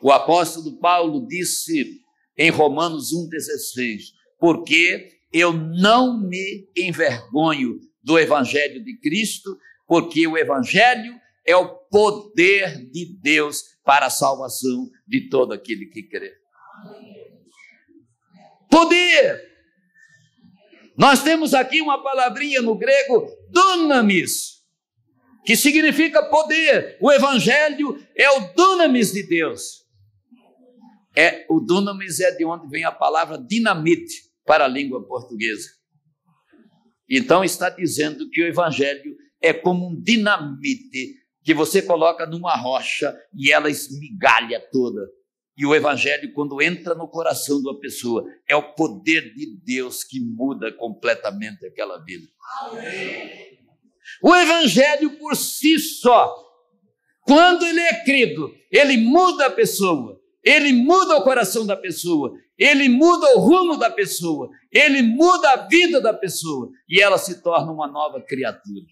O 0.00 0.10
apóstolo 0.10 0.78
Paulo 0.78 1.26
disse 1.26 2.00
em 2.38 2.50
Romanos 2.50 3.12
1,16: 3.12 4.12
Porque 4.38 5.19
eu 5.32 5.52
não 5.52 6.20
me 6.20 6.68
envergonho 6.76 7.78
do 8.02 8.18
Evangelho 8.18 8.82
de 8.82 8.98
Cristo, 8.98 9.56
porque 9.86 10.26
o 10.26 10.36
Evangelho 10.36 11.14
é 11.46 11.54
o 11.54 11.68
poder 11.68 12.90
de 12.90 13.16
Deus 13.20 13.62
para 13.84 14.06
a 14.06 14.10
salvação 14.10 14.88
de 15.06 15.28
todo 15.28 15.52
aquele 15.52 15.86
que 15.86 16.02
crê. 16.02 16.34
Poder! 18.70 19.48
Nós 20.96 21.22
temos 21.22 21.54
aqui 21.54 21.80
uma 21.80 22.02
palavrinha 22.02 22.60
no 22.60 22.76
grego, 22.76 23.26
dunamis, 23.50 24.62
que 25.44 25.56
significa 25.56 26.22
poder. 26.24 26.98
O 27.00 27.10
Evangelho 27.10 28.04
é 28.16 28.30
o 28.30 28.52
dunamis 28.52 29.12
de 29.12 29.22
Deus. 29.22 29.80
É, 31.16 31.46
o 31.48 31.60
dunamis 31.60 32.20
é 32.20 32.30
de 32.32 32.44
onde 32.44 32.68
vem 32.68 32.84
a 32.84 32.92
palavra 32.92 33.38
dinamite 33.38 34.29
para 34.50 34.64
a 34.64 34.68
língua 34.68 35.06
portuguesa. 35.06 35.68
Então 37.08 37.44
está 37.44 37.70
dizendo 37.70 38.28
que 38.30 38.42
o 38.42 38.48
evangelho 38.48 39.14
é 39.40 39.52
como 39.52 39.88
um 39.88 40.02
dinamite 40.02 41.14
que 41.44 41.54
você 41.54 41.80
coloca 41.80 42.26
numa 42.26 42.56
rocha 42.56 43.16
e 43.32 43.52
ela 43.52 43.70
esmigalha 43.70 44.60
toda. 44.72 45.08
E 45.56 45.64
o 45.64 45.72
evangelho, 45.72 46.32
quando 46.32 46.60
entra 46.60 46.96
no 46.96 47.06
coração 47.06 47.62
de 47.62 47.68
uma 47.68 47.78
pessoa, 47.78 48.24
é 48.48 48.56
o 48.56 48.74
poder 48.74 49.32
de 49.34 49.56
Deus 49.64 50.02
que 50.02 50.18
muda 50.18 50.72
completamente 50.72 51.64
aquela 51.64 52.02
vida. 52.02 52.26
Amém. 52.62 53.56
O 54.20 54.34
evangelho 54.34 55.16
por 55.16 55.36
si 55.36 55.78
só, 55.78 56.34
quando 57.22 57.64
ele 57.64 57.82
é 57.82 58.04
crido, 58.04 58.52
ele 58.72 58.96
muda 58.96 59.46
a 59.46 59.50
pessoa 59.50 60.20
ele 60.42 60.72
muda 60.72 61.16
o 61.16 61.22
coração 61.22 61.66
da 61.66 61.76
pessoa, 61.76 62.32
ele 62.60 62.90
muda 62.90 63.36
o 63.36 63.40
rumo 63.40 63.78
da 63.78 63.90
pessoa, 63.90 64.50
ele 64.70 65.00
muda 65.00 65.52
a 65.52 65.66
vida 65.66 65.98
da 65.98 66.12
pessoa 66.12 66.70
e 66.86 67.00
ela 67.00 67.16
se 67.16 67.42
torna 67.42 67.72
uma 67.72 67.88
nova 67.88 68.20
criatura. 68.20 68.84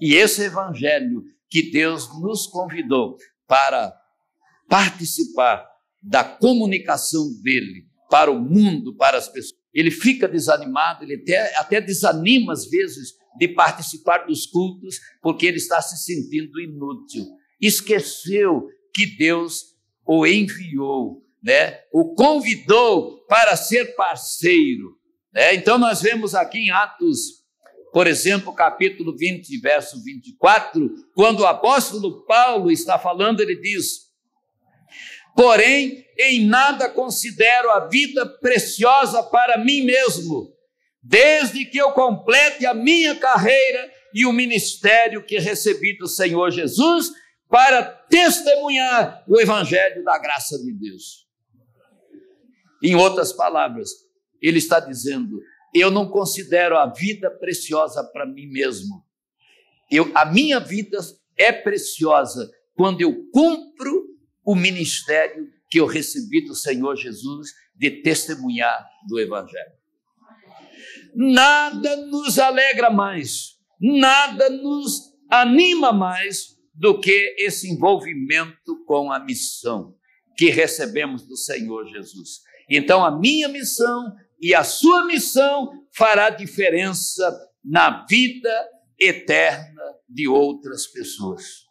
E 0.00 0.14
esse 0.14 0.44
evangelho 0.44 1.22
que 1.50 1.70
Deus 1.70 2.08
nos 2.18 2.46
convidou 2.46 3.18
para 3.46 3.94
participar 4.66 5.66
da 6.02 6.24
comunicação 6.24 7.30
dele 7.42 7.86
para 8.08 8.30
o 8.30 8.40
mundo, 8.40 8.96
para 8.96 9.18
as 9.18 9.28
pessoas. 9.28 9.60
Ele 9.74 9.90
fica 9.90 10.26
desanimado, 10.26 11.04
ele 11.04 11.16
até, 11.16 11.58
até 11.58 11.80
desanima 11.80 12.54
às 12.54 12.66
vezes 12.70 13.12
de 13.38 13.48
participar 13.48 14.26
dos 14.26 14.46
cultos, 14.46 14.98
porque 15.20 15.44
ele 15.44 15.58
está 15.58 15.82
se 15.82 15.96
sentindo 16.04 16.58
inútil. 16.58 17.26
Esqueceu 17.60 18.66
que 18.94 19.04
Deus 19.04 19.76
o 20.06 20.26
enviou, 20.26 21.25
né? 21.42 21.80
o 21.92 22.14
convidou 22.14 23.24
para 23.26 23.56
ser 23.56 23.94
parceiro. 23.94 24.96
Né? 25.32 25.54
Então, 25.54 25.78
nós 25.78 26.00
vemos 26.02 26.34
aqui 26.34 26.58
em 26.58 26.70
Atos 26.70 27.44
Por 27.92 28.06
exemplo, 28.06 28.52
capítulo 28.52 29.16
20, 29.16 29.58
verso 29.60 30.02
24, 30.02 30.90
quando 31.14 31.40
o 31.40 31.46
apóstolo 31.46 32.26
Paulo 32.26 32.70
está 32.70 32.98
falando, 32.98 33.40
ele 33.40 33.56
diz: 33.56 34.06
Porém, 35.34 36.04
em 36.18 36.46
nada 36.46 36.88
considero 36.88 37.70
a 37.70 37.86
vida 37.86 38.26
preciosa 38.40 39.22
para 39.22 39.58
mim 39.58 39.82
mesmo, 39.82 40.52
desde 41.02 41.64
que 41.66 41.78
eu 41.78 41.92
complete 41.92 42.66
a 42.66 42.74
minha 42.74 43.14
carreira 43.14 43.90
e 44.14 44.24
o 44.24 44.32
ministério 44.32 45.24
que 45.24 45.38
recebi 45.38 45.96
do 45.96 46.08
Senhor 46.08 46.50
Jesus 46.50 47.10
para 47.48 47.82
testemunhar 47.82 49.22
o 49.28 49.38
evangelho 49.40 50.02
da 50.04 50.18
graça 50.18 50.58
de 50.58 50.72
Deus. 50.72 51.25
Em 52.82 52.94
outras 52.94 53.32
palavras, 53.32 53.90
ele 54.40 54.58
está 54.58 54.80
dizendo: 54.80 55.40
eu 55.74 55.90
não 55.90 56.08
considero 56.08 56.76
a 56.76 56.86
vida 56.86 57.30
preciosa 57.30 58.02
para 58.04 58.26
mim 58.26 58.46
mesmo. 58.46 59.04
Eu, 59.90 60.10
a 60.14 60.24
minha 60.24 60.58
vida 60.58 60.98
é 61.36 61.52
preciosa 61.52 62.50
quando 62.74 63.00
eu 63.00 63.28
cumpro 63.30 64.06
o 64.44 64.54
ministério 64.54 65.48
que 65.70 65.78
eu 65.78 65.86
recebi 65.86 66.44
do 66.44 66.54
Senhor 66.54 66.96
Jesus 66.96 67.50
de 67.74 67.90
testemunhar 68.02 68.88
do 69.08 69.18
Evangelho. 69.18 69.72
Nada 71.14 71.96
nos 72.06 72.38
alegra 72.38 72.90
mais, 72.90 73.58
nada 73.80 74.50
nos 74.50 75.14
anima 75.30 75.92
mais 75.92 76.56
do 76.74 77.00
que 77.00 77.36
esse 77.38 77.70
envolvimento 77.70 78.84
com 78.86 79.10
a 79.10 79.18
missão 79.18 79.96
que 80.36 80.50
recebemos 80.50 81.26
do 81.26 81.36
Senhor 81.36 81.86
Jesus. 81.86 82.42
Então, 82.68 83.04
a 83.04 83.16
minha 83.16 83.48
missão 83.48 84.14
e 84.40 84.54
a 84.54 84.64
sua 84.64 85.06
missão 85.06 85.70
fará 85.92 86.30
diferença 86.30 87.24
na 87.64 88.04
vida 88.06 88.68
eterna 88.98 89.82
de 90.08 90.28
outras 90.28 90.86
pessoas. 90.86 91.66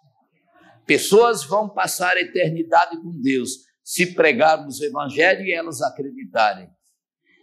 Pessoas 0.85 1.43
vão 1.43 1.69
passar 1.69 2.15
a 2.15 2.21
eternidade 2.21 2.97
com 3.01 3.19
Deus 3.21 3.65
se 3.83 4.13
pregarmos 4.13 4.79
o 4.79 4.85
Evangelho 4.85 5.45
e 5.45 5.53
elas 5.53 5.81
acreditarem. 5.81 6.69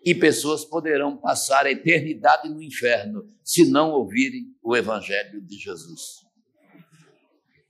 E 0.04 0.14
pessoas 0.14 0.64
poderão 0.64 1.16
passar 1.16 1.66
a 1.66 1.70
eternidade 1.70 2.48
no 2.48 2.60
inferno 2.60 3.22
se 3.44 3.64
não 3.64 3.92
ouvirem 3.92 4.46
o 4.62 4.76
Evangelho 4.76 5.40
de 5.40 5.56
Jesus. 5.56 6.22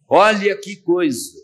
Olha 0.09 0.59
que 0.59 0.77
coisa, 0.77 1.38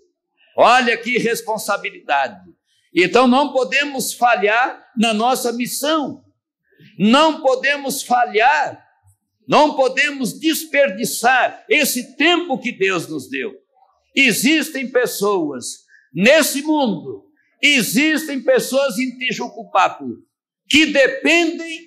olha 0.56 0.96
que 0.96 1.18
responsabilidade. 1.18 2.57
Então 2.94 3.26
não 3.26 3.52
podemos 3.52 4.12
falhar 4.14 4.82
na 4.96 5.12
nossa 5.12 5.52
missão, 5.52 6.24
não 6.98 7.42
podemos 7.42 8.02
falhar, 8.02 8.84
não 9.46 9.74
podemos 9.74 10.38
desperdiçar 10.38 11.64
esse 11.68 12.16
tempo 12.16 12.58
que 12.58 12.72
Deus 12.72 13.08
nos 13.08 13.28
deu. 13.28 13.52
Existem 14.14 14.90
pessoas 14.90 15.84
nesse 16.12 16.62
mundo, 16.62 17.24
existem 17.62 18.42
pessoas 18.42 18.98
em 18.98 19.16
Tijucupaco 19.16 20.06
que 20.68 20.86
dependem 20.86 21.86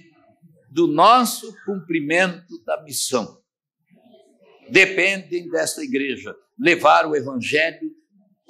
do 0.72 0.88
nosso 0.88 1.54
cumprimento 1.66 2.64
da 2.66 2.82
missão. 2.84 3.40
Dependem 4.70 5.50
desta 5.50 5.84
igreja 5.84 6.34
levar 6.58 7.06
o 7.06 7.16
evangelho 7.16 7.92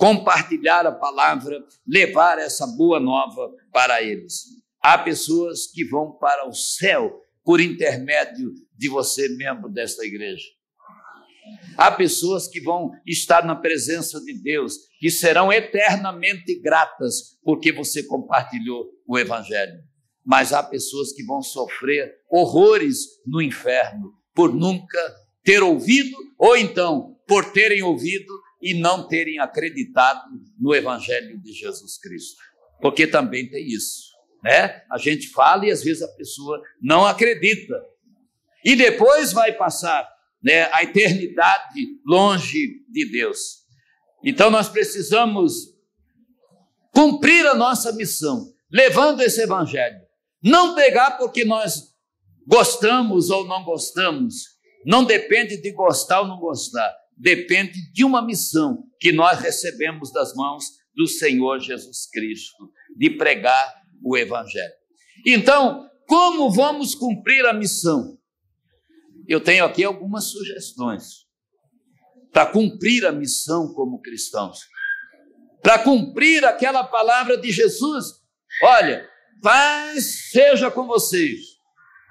compartilhar 0.01 0.87
a 0.87 0.91
palavra, 0.91 1.63
levar 1.87 2.39
essa 2.39 2.65
boa 2.65 2.99
nova 2.99 3.51
para 3.71 4.01
eles. 4.01 4.45
Há 4.81 4.97
pessoas 4.97 5.67
que 5.67 5.85
vão 5.85 6.17
para 6.17 6.49
o 6.49 6.53
céu 6.55 7.21
por 7.43 7.61
intermédio 7.61 8.51
de 8.75 8.89
você, 8.89 9.29
membro 9.35 9.69
desta 9.69 10.03
igreja. 10.03 10.47
Há 11.77 11.91
pessoas 11.91 12.47
que 12.47 12.59
vão 12.59 12.89
estar 13.05 13.45
na 13.45 13.55
presença 13.55 14.19
de 14.21 14.33
Deus, 14.41 14.73
que 14.99 15.11
serão 15.11 15.53
eternamente 15.53 16.59
gratas 16.59 17.37
porque 17.43 17.71
você 17.71 18.01
compartilhou 18.01 18.87
o 19.07 19.19
Evangelho. 19.19 19.83
Mas 20.25 20.51
há 20.51 20.63
pessoas 20.63 21.11
que 21.13 21.23
vão 21.23 21.43
sofrer 21.43 22.11
horrores 22.27 23.05
no 23.23 23.39
inferno 23.39 24.13
por 24.33 24.51
nunca 24.51 25.15
ter 25.43 25.61
ouvido, 25.61 26.17
ou 26.39 26.57
então 26.57 27.15
por 27.27 27.51
terem 27.51 27.83
ouvido 27.83 28.33
e 28.61 28.73
não 28.73 29.07
terem 29.07 29.39
acreditado 29.39 30.29
no 30.59 30.75
Evangelho 30.75 31.39
de 31.41 31.51
Jesus 31.51 31.97
Cristo. 31.97 32.41
Porque 32.79 33.07
também 33.07 33.49
tem 33.49 33.65
isso, 33.67 34.11
né? 34.43 34.83
A 34.91 34.97
gente 34.97 35.29
fala 35.29 35.65
e 35.65 35.71
às 35.71 35.83
vezes 35.83 36.03
a 36.03 36.07
pessoa 36.09 36.61
não 36.81 37.05
acredita. 37.05 37.73
E 38.63 38.75
depois 38.75 39.33
vai 39.33 39.53
passar 39.53 40.07
né, 40.43 40.69
a 40.73 40.83
eternidade 40.83 41.99
longe 42.05 42.83
de 42.89 43.11
Deus. 43.11 43.61
Então 44.23 44.51
nós 44.51 44.69
precisamos 44.69 45.53
cumprir 46.93 47.45
a 47.47 47.55
nossa 47.55 47.91
missão, 47.93 48.53
levando 48.71 49.21
esse 49.21 49.41
Evangelho. 49.41 49.99
Não 50.43 50.75
pegar 50.75 51.17
porque 51.17 51.43
nós 51.43 51.95
gostamos 52.47 53.29
ou 53.29 53.47
não 53.47 53.63
gostamos. 53.63 54.59
Não 54.85 55.03
depende 55.03 55.61
de 55.61 55.71
gostar 55.71 56.21
ou 56.21 56.27
não 56.27 56.39
gostar 56.39 57.00
depende 57.21 57.91
de 57.93 58.03
uma 58.03 58.25
missão 58.25 58.83
que 58.99 59.11
nós 59.11 59.39
recebemos 59.39 60.11
das 60.11 60.33
mãos 60.33 60.65
do 60.95 61.07
Senhor 61.07 61.59
Jesus 61.59 62.09
Cristo, 62.11 62.71
de 62.97 63.11
pregar 63.11 63.75
o 64.03 64.17
Evangelho. 64.17 64.73
Então, 65.25 65.87
como 66.07 66.49
vamos 66.49 66.95
cumprir 66.95 67.45
a 67.45 67.53
missão? 67.53 68.17
Eu 69.27 69.39
tenho 69.39 69.63
aqui 69.63 69.83
algumas 69.83 70.31
sugestões 70.31 71.27
para 72.33 72.47
cumprir 72.47 73.05
a 73.05 73.11
missão 73.11 73.71
como 73.71 74.01
cristãos, 74.01 74.59
para 75.61 75.77
cumprir 75.77 76.43
aquela 76.43 76.83
palavra 76.83 77.37
de 77.37 77.51
Jesus. 77.51 78.05
Olha, 78.63 79.07
paz 79.43 80.31
seja 80.31 80.71
com 80.71 80.87
vocês, 80.87 81.39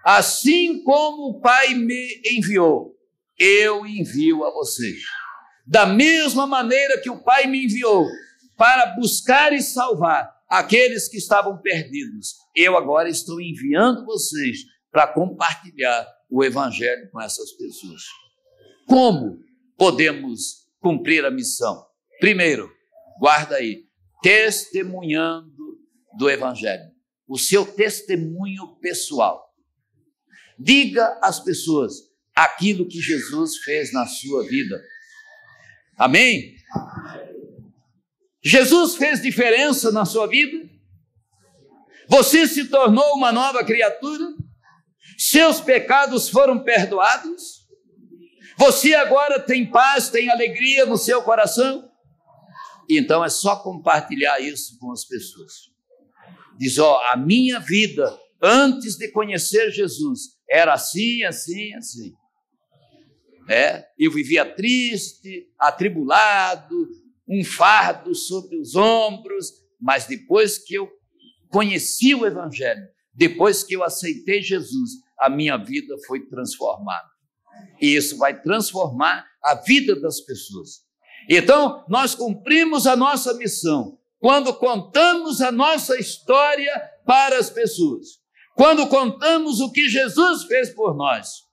assim 0.05 0.85
como 0.85 1.31
o 1.31 1.41
Pai 1.41 1.75
me 1.75 2.23
enviou 2.25 3.00
eu 3.41 3.87
envio 3.87 4.45
a 4.45 4.51
vocês. 4.51 5.01
Da 5.67 5.87
mesma 5.87 6.47
maneira 6.47 7.01
que 7.01 7.09
o 7.09 7.23
Pai 7.23 7.47
me 7.47 7.65
enviou 7.65 8.07
para 8.57 8.95
buscar 8.97 9.55
e 9.55 9.63
salvar 9.63 10.31
aqueles 10.47 11.09
que 11.09 11.17
estavam 11.17 11.57
perdidos, 11.63 12.35
eu 12.55 12.77
agora 12.77 13.09
estou 13.09 13.41
enviando 13.41 14.05
vocês 14.05 14.59
para 14.93 15.07
compartilhar 15.07 16.07
o 16.29 16.45
Evangelho 16.45 17.09
com 17.11 17.21
essas 17.21 17.53
pessoas. 17.53 18.03
Como 18.87 19.39
podemos 19.79 20.69
cumprir 20.81 21.25
a 21.25 21.31
missão? 21.31 21.87
Primeiro, 22.19 22.71
guarda 23.19 23.57
aí, 23.57 23.87
testemunhando 24.23 25.79
do 26.19 26.29
Evangelho, 26.29 26.91
o 27.27 27.39
seu 27.39 27.65
testemunho 27.65 28.77
pessoal. 28.81 29.55
Diga 30.59 31.19
às 31.23 31.41
pessoas: 31.41 32.10
aquilo 32.45 32.89
que 32.89 33.01
Jesus 33.01 33.59
fez 33.59 33.93
na 33.93 34.07
sua 34.07 34.47
vida. 34.47 34.81
Amém? 35.97 36.55
Jesus 38.43 38.97
fez 38.97 39.21
diferença 39.21 39.93
na 39.93 40.05
sua 40.05 40.27
vida? 40.27 40.69
Você 42.09 42.47
se 42.47 42.67
tornou 42.67 43.15
uma 43.15 43.31
nova 43.31 43.65
criatura? 43.65 44.25
Seus 45.19 45.61
pecados 45.61 46.29
foram 46.29 46.65
perdoados? 46.65 47.61
Você 48.57 48.95
agora 48.95 49.39
tem 49.39 49.71
paz, 49.71 50.09
tem 50.09 50.31
alegria 50.31 50.87
no 50.87 50.97
seu 50.97 51.23
coração? 51.23 51.89
Então 52.89 53.25
é 53.25 53.29
só 53.29 53.57
compartilhar 53.57 54.41
isso 54.41 54.79
com 54.79 54.91
as 54.91 55.05
pessoas. 55.05 55.71
Diz: 56.59 56.79
Ó, 56.79 57.01
a 57.13 57.17
minha 57.17 57.61
vida 57.61 58.19
antes 58.43 58.97
de 58.97 59.11
conhecer 59.13 59.71
Jesus 59.71 60.39
era 60.51 60.75
assim, 60.75 61.23
assim, 61.25 61.75
assim. 61.75 62.13
É, 63.51 63.85
eu 63.99 64.13
vivia 64.13 64.45
triste, 64.45 65.49
atribulado, 65.59 66.89
um 67.29 67.43
fardo 67.43 68.15
sobre 68.15 68.57
os 68.57 68.77
ombros, 68.77 69.51
mas 69.81 70.07
depois 70.07 70.57
que 70.57 70.75
eu 70.75 70.89
conheci 71.49 72.15
o 72.15 72.25
Evangelho, 72.25 72.87
depois 73.13 73.65
que 73.65 73.75
eu 73.75 73.83
aceitei 73.83 74.41
Jesus, 74.41 74.91
a 75.19 75.29
minha 75.29 75.57
vida 75.57 75.97
foi 76.07 76.21
transformada. 76.29 77.11
E 77.81 77.97
isso 77.97 78.17
vai 78.19 78.41
transformar 78.41 79.27
a 79.43 79.57
vida 79.57 80.01
das 80.01 80.21
pessoas. 80.21 80.83
Então, 81.29 81.85
nós 81.89 82.15
cumprimos 82.15 82.87
a 82.87 82.95
nossa 82.95 83.35
missão 83.35 83.99
quando 84.21 84.55
contamos 84.55 85.41
a 85.41 85.51
nossa 85.51 85.99
história 85.99 86.73
para 87.05 87.37
as 87.37 87.51
pessoas, 87.51 88.21
quando 88.55 88.87
contamos 88.87 89.59
o 89.59 89.73
que 89.73 89.89
Jesus 89.89 90.45
fez 90.45 90.73
por 90.73 90.95
nós 90.95 91.50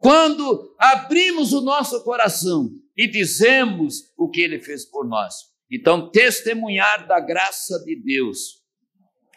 quando 0.00 0.74
abrimos 0.78 1.52
o 1.52 1.60
nosso 1.60 2.02
coração 2.04 2.70
e 2.96 3.06
dizemos 3.06 4.12
o 4.16 4.28
que 4.28 4.40
ele 4.40 4.60
fez 4.60 4.84
por 4.84 5.06
nós. 5.06 5.34
Então, 5.70 6.10
testemunhar 6.10 7.06
da 7.06 7.20
graça 7.20 7.78
de 7.84 7.94
Deus 7.96 8.62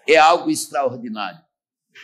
é 0.07 0.17
algo 0.17 0.49
extraordinário. 0.49 1.41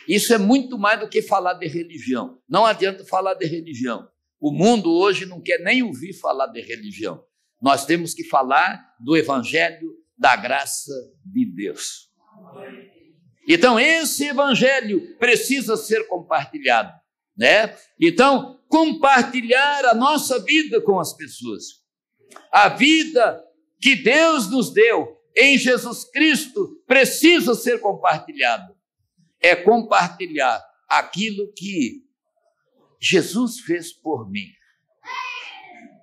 Isso 0.08 0.34
é 0.34 0.38
muito 0.38 0.78
mais 0.78 1.00
do 1.00 1.08
que 1.08 1.22
falar 1.22 1.54
de 1.54 1.68
religião. 1.68 2.40
Não 2.48 2.66
adianta 2.66 3.06
falar 3.06 3.36
de 3.36 3.46
religião. 3.46 4.08
O 4.40 4.52
mundo 4.52 4.92
hoje 4.92 5.26
não 5.26 5.42
quer 5.42 5.60
nem 5.60 5.82
ouvir 5.82 6.14
falar 6.14 6.48
de 6.48 6.62
religião. 6.62 7.24
Nós 7.62 7.86
temos 7.86 8.14
que 8.14 8.24
falar 8.24 8.96
do 9.00 9.16
evangelho 9.18 9.96
da 10.18 10.36
graça 10.36 10.94
de 11.26 11.46
Deus. 11.46 12.10
Então, 13.48 13.80
esse 13.80 14.26
evangelho 14.26 15.18
precisa 15.18 15.78
ser 15.78 16.08
compartilhado, 16.08 16.92
né? 17.38 17.78
Então, 18.00 18.60
compartilhar 18.68 19.86
a 19.86 19.94
nossa 19.94 20.44
vida 20.44 20.82
com 20.82 21.00
as 21.00 21.14
pessoas. 21.14 21.64
A 22.52 22.70
vida 22.70 23.44
que 23.80 23.96
Deus 23.96 24.50
nos 24.50 24.74
deu 24.74 25.16
em 25.36 25.58
Jesus 25.58 26.04
Cristo 26.06 26.82
precisa 26.88 27.54
ser 27.54 27.80
compartilhada. 27.80 28.76
É 29.40 29.56
compartilhar 29.56 30.64
aquilo 30.90 31.54
que 31.56 32.04
Jesus 33.00 33.60
fez 33.60 33.94
por 33.94 34.30
mim. 34.30 34.48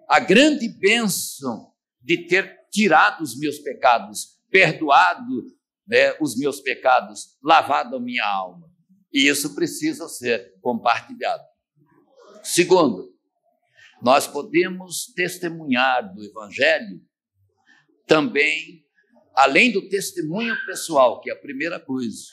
A 0.08 0.20
grande 0.20 0.68
bênção 0.68 1.72
de 2.00 2.18
ter 2.28 2.60
tirado 2.70 3.22
os 3.22 3.36
meus 3.38 3.58
pecados, 3.58 4.38
perdoado 4.50 5.44
né, 5.86 6.14
os 6.20 6.36
meus 6.36 6.60
pecados, 6.60 7.36
lavado 7.42 7.96
a 7.96 8.00
minha 8.00 8.24
alma. 8.24 8.73
E 9.14 9.28
isso 9.28 9.54
precisa 9.54 10.08
ser 10.08 10.58
compartilhado. 10.60 11.44
Segundo, 12.42 13.14
nós 14.02 14.26
podemos 14.26 15.06
testemunhar 15.14 16.12
do 16.12 16.24
Evangelho 16.24 17.00
também, 18.08 18.84
além 19.34 19.70
do 19.70 19.88
testemunho 19.88 20.54
pessoal, 20.66 21.20
que 21.20 21.30
é 21.30 21.32
a 21.32 21.40
primeira 21.40 21.78
coisa, 21.78 22.26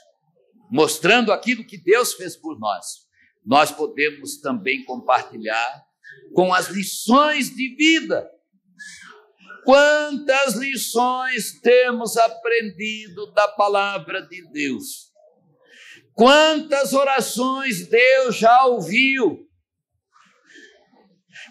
mostrando 0.72 1.32
aquilo 1.32 1.66
que 1.66 1.78
Deus 1.78 2.16
fez 2.16 2.36
por 2.36 2.60
nós, 2.60 3.08
nós 3.46 3.72
podemos 3.72 4.42
também 4.42 4.84
compartilhar 4.84 5.86
com 6.34 6.54
as 6.54 6.68
lições 6.68 7.56
de 7.56 7.76
vida. 7.76 8.30
Quantas 9.64 10.56
lições 10.56 11.60
temos 11.62 12.18
aprendido 12.18 13.32
da 13.34 13.48
palavra 13.50 14.22
de 14.28 14.50
Deus? 14.52 15.11
Quantas 16.14 16.94
orações 16.94 17.88
Deus 17.88 18.36
já 18.36 18.66
ouviu? 18.66 19.48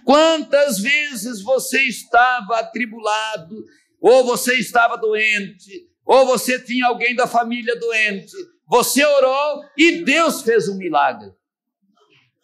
Quantas 0.04 0.78
vezes 0.78 1.42
você 1.42 1.82
estava 1.82 2.58
atribulado, 2.58 3.56
ou 4.00 4.24
você 4.24 4.54
estava 4.54 4.96
doente, 4.96 5.88
ou 6.04 6.26
você 6.26 6.58
tinha 6.58 6.86
alguém 6.86 7.14
da 7.14 7.26
família 7.26 7.78
doente, 7.78 8.32
você 8.66 9.04
orou 9.04 9.62
e 9.76 10.02
Deus 10.04 10.42
fez 10.42 10.68
um 10.68 10.76
milagre. 10.76 11.30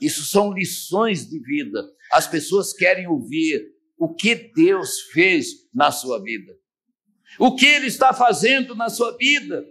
Isso 0.00 0.24
são 0.24 0.52
lições 0.52 1.28
de 1.28 1.40
vida. 1.40 1.82
As 2.12 2.26
pessoas 2.26 2.72
querem 2.72 3.06
ouvir 3.06 3.64
o 3.98 4.14
que 4.14 4.34
Deus 4.34 5.00
fez 5.12 5.48
na 5.74 5.90
sua 5.90 6.22
vida, 6.22 6.52
o 7.38 7.54
que 7.54 7.66
Ele 7.66 7.86
está 7.86 8.12
fazendo 8.12 8.74
na 8.74 8.90
sua 8.90 9.16
vida. 9.16 9.64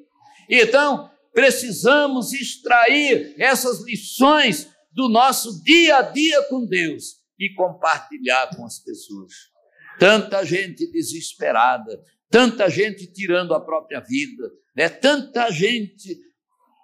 Então, 0.50 1.12
precisamos 1.36 2.32
extrair 2.32 3.36
essas 3.38 3.84
lições 3.84 4.72
do 4.94 5.10
nosso 5.10 5.62
dia 5.62 5.98
a 5.98 6.02
dia 6.02 6.42
com 6.44 6.66
Deus 6.66 7.18
e 7.38 7.54
compartilhar 7.54 8.56
com 8.56 8.66
as 8.66 8.80
pessoas. 8.80 9.34
Tanta 10.00 10.46
gente 10.46 10.90
desesperada, 10.90 12.02
tanta 12.32 12.70
gente 12.70 13.06
tirando 13.12 13.54
a 13.54 13.60
própria 13.60 14.00
vida, 14.00 14.50
né? 14.74 14.88
tanta 14.88 15.52
gente 15.52 16.18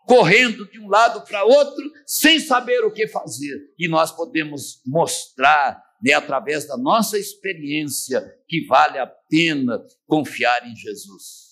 correndo 0.05 0.69
de 0.69 0.79
um 0.79 0.89
lado 0.89 1.21
para 1.21 1.45
outro 1.45 1.89
sem 2.05 2.37
saber 2.37 2.83
o 2.83 2.91
que 2.91 3.07
fazer. 3.07 3.57
E 3.79 3.87
nós 3.87 4.11
podemos 4.11 4.81
mostrar, 4.85 5.81
né, 6.03 6.11
através 6.11 6.67
da 6.67 6.75
nossa 6.75 7.17
experiência, 7.17 8.21
que 8.49 8.65
vale 8.65 8.97
a 8.97 9.07
pena 9.07 9.81
confiar 10.05 10.67
em 10.67 10.75
Jesus. 10.75 11.51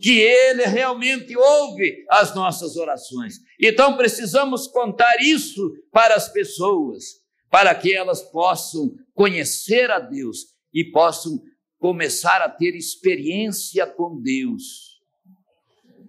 Que 0.00 0.20
Ele 0.20 0.64
realmente 0.64 1.36
ouve 1.36 2.04
as 2.10 2.34
nossas 2.34 2.76
orações. 2.76 3.34
Então 3.60 3.96
precisamos 3.96 4.66
contar 4.66 5.20
isso 5.20 5.72
para 5.92 6.14
as 6.14 6.28
pessoas, 6.28 7.04
para 7.50 7.74
que 7.74 7.94
elas 7.94 8.22
possam 8.22 8.94
conhecer 9.14 9.90
a 9.90 9.98
Deus 9.98 10.38
e 10.72 10.84
possam 10.84 11.40
começar 11.78 12.42
a 12.42 12.48
ter 12.48 12.74
experiência 12.74 13.86
com 13.86 14.20
Deus 14.20 14.88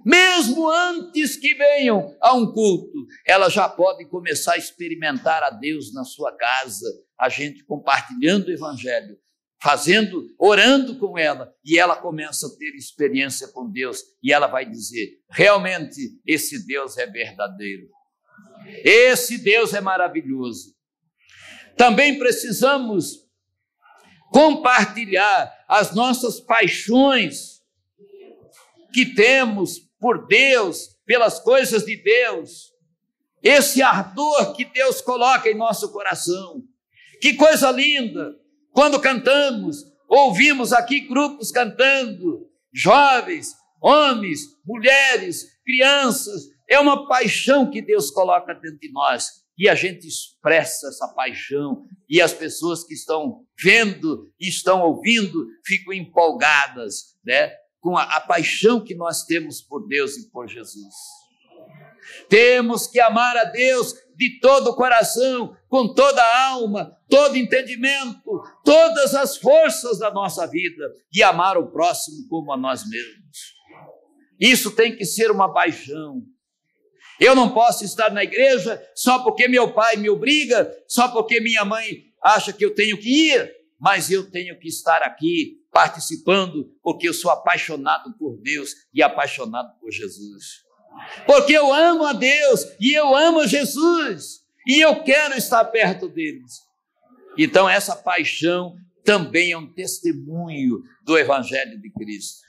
mesmo 0.06 0.70
antes 0.70 1.36
que 1.36 1.54
venham 1.54 2.16
a 2.22 2.34
um 2.34 2.52
culto, 2.52 3.06
ela 3.28 3.50
já 3.50 3.68
pode 3.68 4.06
começar 4.06 4.54
a 4.54 4.58
experimentar 4.58 5.44
a 5.44 5.50
Deus 5.50 5.94
na 5.94 6.04
sua 6.04 6.32
casa, 6.32 6.88
a 7.20 7.30
gente 7.30 7.64
compartilhando 7.66 8.48
o 8.48 8.52
evangelho, 8.52 9.18
fazendo, 9.62 10.34
orando 10.38 10.98
com 10.98 11.18
ela, 11.18 11.54
e 11.64 11.78
ela 11.78 11.96
começa 11.96 12.48
a 12.48 12.58
ter 12.58 12.76
experiência 12.76 13.48
com 13.50 13.70
Deus, 13.70 14.02
e 14.24 14.32
ela 14.32 14.48
vai 14.48 14.66
dizer: 14.66 15.20
realmente 15.30 16.20
esse 16.26 16.66
Deus 16.66 16.98
é 16.98 17.06
verdadeiro. 17.06 17.88
Esse 18.84 19.38
Deus 19.38 19.74
é 19.74 19.82
maravilhoso. 19.82 20.76
Também 21.78 22.20
precisamos 22.20 23.28
compartilhar 24.32 25.52
as 25.68 25.94
nossas 25.96 26.40
paixões 26.40 27.62
que 28.94 29.14
temos 29.14 29.80
por 30.00 30.28
Deus, 30.28 30.98
pelas 31.06 31.40
coisas 31.40 31.86
de 31.86 31.96
Deus, 32.02 32.70
esse 33.42 33.82
ardor 33.82 34.54
que 34.54 34.66
Deus 34.66 35.02
coloca 35.02 35.50
em 35.50 35.56
nosso 35.56 35.92
coração. 35.92 36.62
Que 37.22 37.34
coisa 37.34 37.72
linda! 37.72 38.36
Quando 38.72 39.00
cantamos, 39.00 39.78
ouvimos 40.08 40.74
aqui 40.74 41.02
grupos 41.02 41.52
cantando, 41.52 42.48
jovens, 42.74 43.54
homens, 43.82 44.42
mulheres, 44.66 45.46
crianças, 45.64 46.44
é 46.70 46.80
uma 46.80 47.08
paixão 47.08 47.70
que 47.70 47.82
Deus 47.82 48.12
coloca 48.12 48.54
dentro 48.54 48.80
de 48.80 48.92
nós 48.92 49.40
e 49.58 49.68
a 49.68 49.76
gente 49.76 50.08
expressa 50.08 50.88
essa 50.88 51.08
paixão 51.10 51.86
e 52.08 52.22
as 52.22 52.32
pessoas 52.32 52.84
que 52.86 52.94
estão 52.94 53.46
vendo 53.62 54.32
estão 54.40 54.82
ouvindo 54.82 55.48
ficam 55.66 55.92
empolgadas, 55.92 57.16
né? 57.26 57.52
com 57.82 57.98
a, 57.98 58.04
a 58.04 58.22
paixão 58.22 58.84
que 58.84 58.96
nós 58.96 59.26
temos 59.26 59.62
por 59.62 59.88
Deus 59.88 60.16
e 60.18 60.30
por 60.30 60.48
Jesus. 60.48 60.94
Temos 62.30 62.88
que 62.88 63.00
amar 63.00 63.36
a 63.38 63.46
Deus 63.46 63.94
de 64.20 64.38
todo 64.42 64.72
o 64.72 64.76
coração, 64.76 65.56
com 65.70 65.94
toda 65.94 66.22
a 66.22 66.48
alma, 66.50 66.94
todo 67.10 67.38
entendimento, 67.38 68.44
todas 68.66 69.16
as 69.16 69.38
forças 69.38 69.98
da 69.98 70.12
nossa 70.12 70.46
vida 70.46 70.94
e 71.14 71.24
amar 71.24 71.58
o 71.58 71.72
próximo 71.72 72.28
como 72.28 72.52
a 72.52 72.58
nós 72.58 72.84
mesmos. 72.86 73.56
Isso 74.38 74.72
tem 74.72 74.94
que 74.94 75.06
ser 75.06 75.32
uma 75.32 75.54
paixão. 75.54 76.22
Eu 77.18 77.34
não 77.34 77.54
posso 77.54 77.86
estar 77.86 78.12
na 78.12 78.22
igreja 78.22 78.86
só 78.94 79.24
porque 79.24 79.48
meu 79.48 79.72
pai 79.72 79.96
me 79.96 80.10
obriga, 80.10 80.70
só 80.86 81.08
porque 81.08 81.40
minha 81.40 81.64
mãe 81.64 82.04
acha 82.22 82.52
que 82.52 82.66
eu 82.66 82.76
tenho 82.76 82.98
que 82.98 83.32
ir, 83.32 83.50
mas 83.80 84.12
eu 84.12 84.30
tenho 84.30 84.60
que 84.60 84.68
estar 84.68 85.02
aqui 85.02 85.64
participando, 85.72 86.78
porque 86.84 87.08
eu 87.08 87.14
sou 87.14 87.32
apaixonado 87.32 88.14
por 88.18 88.38
Deus 88.42 88.72
e 88.94 89.02
apaixonado 89.02 89.80
por 89.80 89.90
Jesus. 89.92 90.68
Porque 91.26 91.54
eu 91.54 91.74
amo 91.74 92.06
a 92.06 92.14
Deus 92.14 92.66
e 92.80 92.94
eu 92.94 93.16
amo 93.16 93.42
a 93.42 93.48
Jesus 93.48 94.44
e 94.68 94.80
eu 94.82 95.04
quero 95.04 95.36
estar 95.36 95.64
perto 95.66 96.08
deles. 96.08 96.62
Então, 97.38 97.70
essa 97.70 97.96
paixão 97.96 98.76
também 99.04 99.52
é 99.52 99.58
um 99.58 99.72
testemunho 99.72 100.84
do 101.04 101.18
Evangelho 101.18 101.80
de 101.80 101.90
Cristo. 101.92 102.42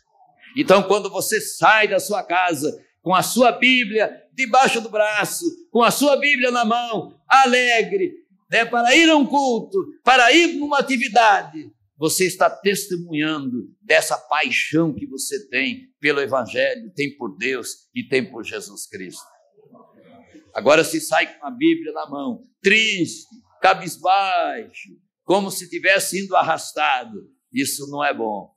Então, 0.57 0.83
quando 0.83 1.09
você 1.09 1.40
sai 1.40 1.88
da 1.88 2.00
sua 2.00 2.22
casa 2.22 2.85
com 3.03 3.14
a 3.14 3.22
sua 3.22 3.53
Bíblia 3.53 4.24
debaixo 4.35 4.81
do 4.81 4.90
braço, 4.90 5.44
com 5.70 5.83
a 5.83 5.90
sua 5.90 6.16
Bíblia 6.16 6.50
na 6.50 6.64
mão, 6.64 7.18
alegre, 7.29 8.12
né, 8.50 8.64
para 8.64 8.94
ir 8.94 9.09
a 9.09 9.16
um 9.16 9.24
culto, 9.24 9.79
para 10.03 10.33
ir 10.33 10.59
numa 10.59 10.79
atividade, 10.79 11.70
você 12.01 12.27
está 12.27 12.49
testemunhando 12.49 13.69
dessa 13.83 14.17
paixão 14.17 14.95
que 14.95 15.07
você 15.07 15.47
tem 15.51 15.93
pelo 16.01 16.19
Evangelho, 16.19 16.91
tem 16.95 17.15
por 17.15 17.37
Deus 17.37 17.91
e 17.95 18.03
tem 18.03 18.25
por 18.25 18.43
Jesus 18.43 18.87
Cristo. 18.87 19.23
Agora, 20.55 20.83
se 20.83 20.99
sai 20.99 21.39
com 21.39 21.47
a 21.47 21.51
Bíblia 21.51 21.93
na 21.93 22.09
mão, 22.09 22.47
triste, 22.63 23.29
cabisbaixo, 23.61 24.89
como 25.25 25.51
se 25.51 25.69
tivesse 25.69 26.23
sido 26.23 26.35
arrastado, 26.37 27.31
isso 27.53 27.87
não 27.91 28.03
é 28.03 28.15
bom. 28.15 28.51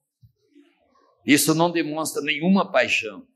Isso 1.25 1.53
não 1.53 1.69
demonstra 1.69 2.21
nenhuma 2.21 2.71
paixão. 2.71 3.27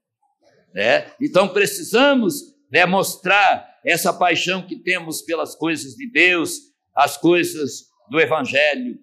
Né? 0.74 1.12
Então, 1.20 1.50
precisamos 1.50 2.56
né, 2.72 2.86
mostrar 2.86 3.78
essa 3.86 4.13
paixão 4.13 4.65
que 4.65 4.82
temos 4.82 5.22
pelas 5.22 5.54
coisas 5.54 5.96
de 5.96 6.10
Deus, 6.10 6.60
as 6.96 7.17
coisas 7.17 7.88
do 8.10 8.22
Evangelho, 8.22 8.98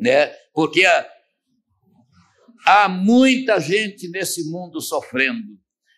né? 0.00 0.26
Porque 0.52 0.84
há, 0.84 1.08
há 2.66 2.88
muita 2.88 3.60
gente 3.60 4.08
nesse 4.08 4.50
mundo 4.50 4.80
sofrendo, 4.80 5.54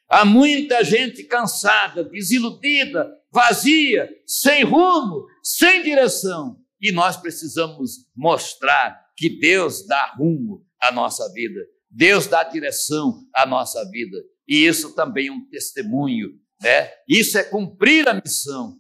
Há 0.09 0.25
muita 0.25 0.85
gente 0.85 1.25
cansada, 1.25 2.05
desiludida, 2.05 3.11
vazia, 3.33 4.09
sem 4.25 4.63
rumo, 4.63 5.27
sem 5.43 5.83
direção. 5.83 6.57
E 6.81 6.93
nós 6.93 7.17
precisamos 7.17 8.07
mostrar 8.15 8.97
que 9.17 9.29
Deus 9.41 9.85
dá 9.87 10.15
rumo 10.17 10.65
à 10.81 10.93
nossa 10.93 11.31
vida, 11.33 11.59
Deus 11.91 12.27
dá 12.27 12.45
direção 12.45 13.21
à 13.35 13.45
nossa 13.45 13.83
vida. 13.91 14.17
E 14.47 14.65
isso 14.65 14.95
também 14.95 15.27
é 15.27 15.33
um 15.33 15.45
testemunho, 15.49 16.35
né? 16.63 16.89
Isso 17.09 17.37
é 17.37 17.43
cumprir 17.43 18.09
a 18.09 18.15
missão. 18.15 18.79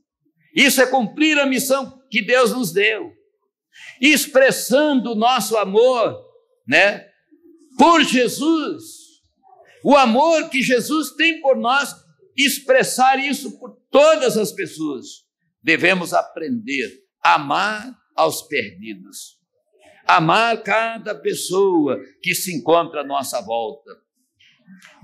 Isso 0.54 0.80
é 0.80 0.86
cumprir 0.86 1.38
a 1.38 1.46
missão 1.46 2.00
que 2.08 2.22
Deus 2.22 2.52
nos 2.52 2.72
deu. 2.72 3.12
Expressando 4.00 5.12
o 5.12 5.14
nosso 5.14 5.56
amor, 5.56 6.16
né? 6.66 7.06
Por 7.78 8.02
Jesus. 8.02 8.82
O 9.84 9.94
amor 9.94 10.48
que 10.48 10.62
Jesus 10.62 11.14
tem 11.14 11.40
por 11.40 11.56
nós, 11.56 11.94
expressar 12.36 13.18
isso 13.18 13.58
por 13.58 13.76
todas 13.90 14.36
as 14.36 14.52
pessoas. 14.52 15.06
Devemos 15.62 16.12
aprender 16.12 16.90
a 17.22 17.34
amar 17.34 17.96
aos 18.14 18.42
perdidos. 18.42 19.36
Amar 20.06 20.62
cada 20.62 21.14
pessoa 21.14 22.00
que 22.22 22.34
se 22.34 22.54
encontra 22.54 23.00
à 23.00 23.04
nossa 23.04 23.40
volta. 23.40 23.90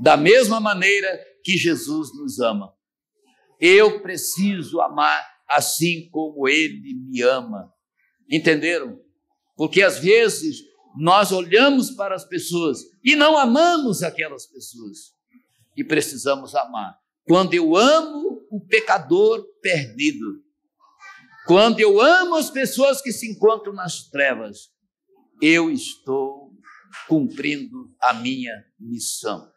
Da 0.00 0.16
mesma 0.16 0.61
maneira 0.61 1.20
que 1.44 1.56
Jesus 1.56 2.16
nos 2.16 2.38
ama. 2.40 2.72
Eu 3.61 4.02
preciso 4.02 4.80
amar 4.80 5.24
assim 5.48 6.08
como 6.11 6.48
Ele 6.48 6.94
me 6.94 7.22
ama. 7.22 7.71
Entenderam? 8.32 8.98
Porque 9.54 9.82
às 9.82 9.98
vezes 9.98 10.62
nós 10.96 11.32
olhamos 11.32 11.90
para 11.90 12.14
as 12.14 12.24
pessoas 12.24 12.78
e 13.04 13.14
não 13.14 13.36
amamos 13.36 14.02
aquelas 14.02 14.46
pessoas. 14.46 15.12
E 15.76 15.84
precisamos 15.84 16.54
amar. 16.54 16.96
Quando 17.24 17.52
eu 17.52 17.76
amo 17.76 18.46
o 18.50 18.60
pecador 18.66 19.44
perdido, 19.60 20.42
quando 21.46 21.80
eu 21.80 22.00
amo 22.00 22.36
as 22.36 22.50
pessoas 22.50 23.02
que 23.02 23.12
se 23.12 23.30
encontram 23.30 23.74
nas 23.74 24.08
trevas, 24.08 24.70
eu 25.40 25.70
estou 25.70 26.52
cumprindo 27.08 27.94
a 28.00 28.14
minha 28.14 28.52
missão. 28.78 29.50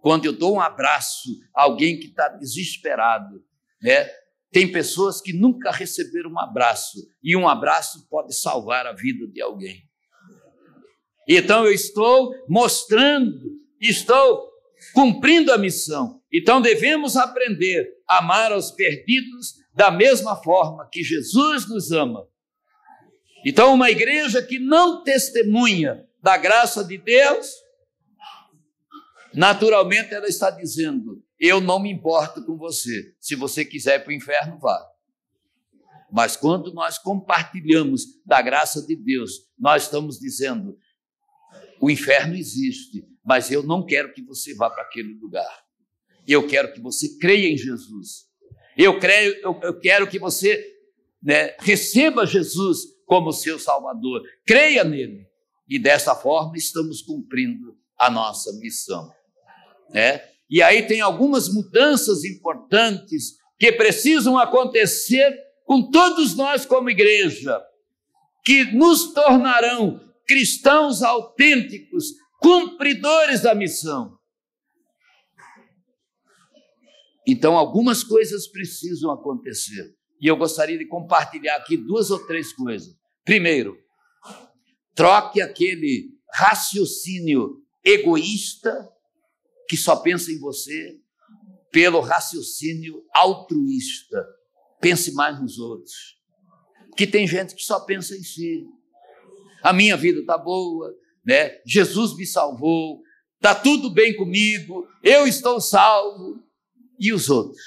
Quando 0.00 0.26
eu 0.26 0.32
dou 0.32 0.54
um 0.54 0.60
abraço 0.60 1.28
a 1.54 1.62
alguém 1.62 1.98
que 1.98 2.06
está 2.06 2.28
desesperado, 2.28 3.42
né? 3.82 4.08
Tem 4.50 4.70
pessoas 4.70 5.20
que 5.20 5.32
nunca 5.32 5.70
receberam 5.70 6.30
um 6.30 6.40
abraço 6.40 6.98
e 7.22 7.36
um 7.36 7.48
abraço 7.48 8.06
pode 8.08 8.34
salvar 8.34 8.86
a 8.86 8.92
vida 8.92 9.26
de 9.28 9.40
alguém. 9.40 9.82
Então 11.28 11.64
eu 11.64 11.72
estou 11.72 12.34
mostrando, 12.48 13.38
estou 13.80 14.50
cumprindo 14.92 15.52
a 15.52 15.58
missão. 15.58 16.20
Então 16.32 16.60
devemos 16.60 17.16
aprender 17.16 17.88
a 18.08 18.18
amar 18.18 18.50
aos 18.52 18.70
perdidos 18.72 19.54
da 19.74 19.90
mesma 19.90 20.36
forma 20.36 20.88
que 20.90 21.02
Jesus 21.02 21.68
nos 21.68 21.92
ama. 21.92 22.28
Então, 23.44 23.72
uma 23.72 23.90
igreja 23.90 24.42
que 24.42 24.58
não 24.58 25.02
testemunha 25.02 26.06
da 26.22 26.36
graça 26.36 26.84
de 26.84 26.98
Deus, 26.98 27.48
naturalmente 29.32 30.12
ela 30.12 30.26
está 30.26 30.50
dizendo: 30.50 31.22
Eu 31.40 31.60
não 31.60 31.80
me 31.80 31.90
importo 31.90 32.44
com 32.44 32.58
você. 32.58 33.14
Se 33.18 33.34
você 33.34 33.64
quiser 33.64 33.98
ir 33.98 34.04
para 34.04 34.10
o 34.10 34.14
inferno, 34.14 34.58
vá. 34.58 34.86
Mas 36.12 36.36
quando 36.36 36.72
nós 36.74 36.98
compartilhamos 36.98 38.04
da 38.26 38.42
graça 38.42 38.84
de 38.84 38.94
Deus, 38.94 39.46
nós 39.58 39.84
estamos 39.84 40.18
dizendo: 40.18 40.76
o 41.80 41.90
inferno 41.90 42.36
existe, 42.36 43.08
mas 43.24 43.50
eu 43.50 43.62
não 43.62 43.86
quero 43.86 44.12
que 44.12 44.22
você 44.22 44.54
vá 44.54 44.68
para 44.68 44.82
aquele 44.82 45.14
lugar. 45.14 45.64
Eu 46.26 46.46
quero 46.46 46.72
que 46.74 46.80
você 46.80 47.16
creia 47.18 47.50
em 47.50 47.56
Jesus. 47.56 48.26
Eu, 48.76 48.98
creio, 48.98 49.34
eu, 49.42 49.58
eu 49.62 49.80
quero 49.80 50.06
que 50.08 50.18
você 50.18 50.62
né, 51.22 51.56
receba 51.60 52.26
Jesus 52.26 52.80
como 53.06 53.32
seu 53.32 53.58
Salvador. 53.58 54.22
Creia 54.46 54.84
nele. 54.84 55.26
E 55.68 55.78
dessa 55.78 56.14
forma 56.14 56.56
estamos 56.56 57.00
cumprindo 57.00 57.76
a 57.96 58.10
nossa 58.10 58.52
missão. 58.58 59.10
Né? 59.90 60.22
E 60.50 60.60
aí 60.60 60.86
tem 60.86 61.00
algumas 61.00 61.48
mudanças 61.48 62.24
importantes 62.24 63.36
que 63.58 63.70
precisam 63.72 64.36
acontecer 64.36 65.32
com 65.64 65.90
todos 65.90 66.34
nós 66.34 66.66
como 66.66 66.90
igreja, 66.90 67.60
que 68.44 68.64
nos 68.72 69.12
tornarão 69.12 70.00
cristãos 70.26 71.02
autênticos, 71.02 72.06
cumpridores 72.40 73.42
da 73.42 73.54
missão. 73.54 74.18
Então, 77.26 77.56
algumas 77.56 78.02
coisas 78.02 78.48
precisam 78.48 79.12
acontecer. 79.12 79.94
E 80.20 80.26
eu 80.26 80.36
gostaria 80.36 80.76
de 80.76 80.86
compartilhar 80.86 81.56
aqui 81.56 81.76
duas 81.76 82.10
ou 82.10 82.26
três 82.26 82.52
coisas. 82.52 82.92
Primeiro, 83.24 83.78
troque 84.94 85.40
aquele 85.40 86.08
raciocínio 86.32 87.62
egoísta 87.84 88.88
que 89.70 89.76
só 89.76 89.94
pensa 89.94 90.32
em 90.32 90.38
você 90.40 90.98
pelo 91.70 92.00
raciocínio 92.00 93.04
altruísta. 93.14 94.26
Pense 94.80 95.12
mais 95.12 95.40
nos 95.40 95.60
outros. 95.60 95.94
Que 96.96 97.06
tem 97.06 97.24
gente 97.24 97.54
que 97.54 97.62
só 97.62 97.78
pensa 97.78 98.16
em 98.16 98.22
si 98.24 98.66
a 99.62 99.72
minha 99.72 99.96
vida 99.96 100.18
está 100.18 100.36
boa, 100.36 100.92
né? 101.24 101.60
Jesus 101.64 102.16
me 102.16 102.26
salvou, 102.26 103.00
está 103.36 103.54
tudo 103.54 103.90
bem 103.90 104.16
comigo, 104.16 104.88
eu 105.04 105.24
estou 105.24 105.60
salvo. 105.60 106.42
E 106.98 107.12
os 107.12 107.30
outros? 107.30 107.62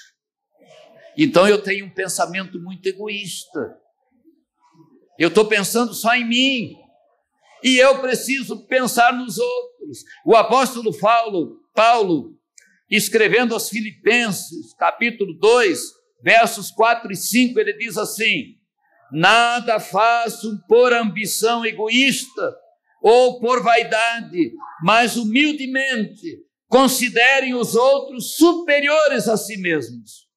Então 1.18 1.48
eu 1.48 1.64
tenho 1.64 1.86
um 1.86 1.94
pensamento 1.94 2.60
muito 2.60 2.86
egoísta. 2.86 3.80
Eu 5.18 5.30
estou 5.30 5.46
pensando 5.46 5.94
só 5.94 6.14
em 6.14 6.28
mim. 6.28 6.76
E 7.64 7.78
eu 7.78 8.02
preciso 8.02 8.68
pensar 8.68 9.14
nos 9.14 9.38
outros. 9.38 10.04
O 10.26 10.36
apóstolo 10.36 10.96
Paulo, 11.00 11.63
Paulo, 11.74 12.38
escrevendo 12.90 13.54
aos 13.54 13.70
Filipenses, 13.70 14.74
capítulo 14.76 15.34
2, 15.40 15.80
versos 16.24 16.72
4 16.72 17.12
e 17.12 17.16
5, 17.16 17.60
ele 17.60 17.74
diz 17.74 17.98
assim: 17.98 18.56
Nada 19.12 19.80
faço 19.80 20.60
por 20.68 20.94
ambição 20.94 21.66
egoísta 21.66 22.56
ou 23.02 23.40
por 23.40 23.62
vaidade, 23.62 24.54
mas 24.84 25.18
humildemente 25.18 26.40
considerem 26.68 27.54
os 27.54 27.76
outros 27.76 28.36
superiores 28.36 29.28
a 29.28 29.36
si 29.36 29.58
mesmos. 29.58 30.28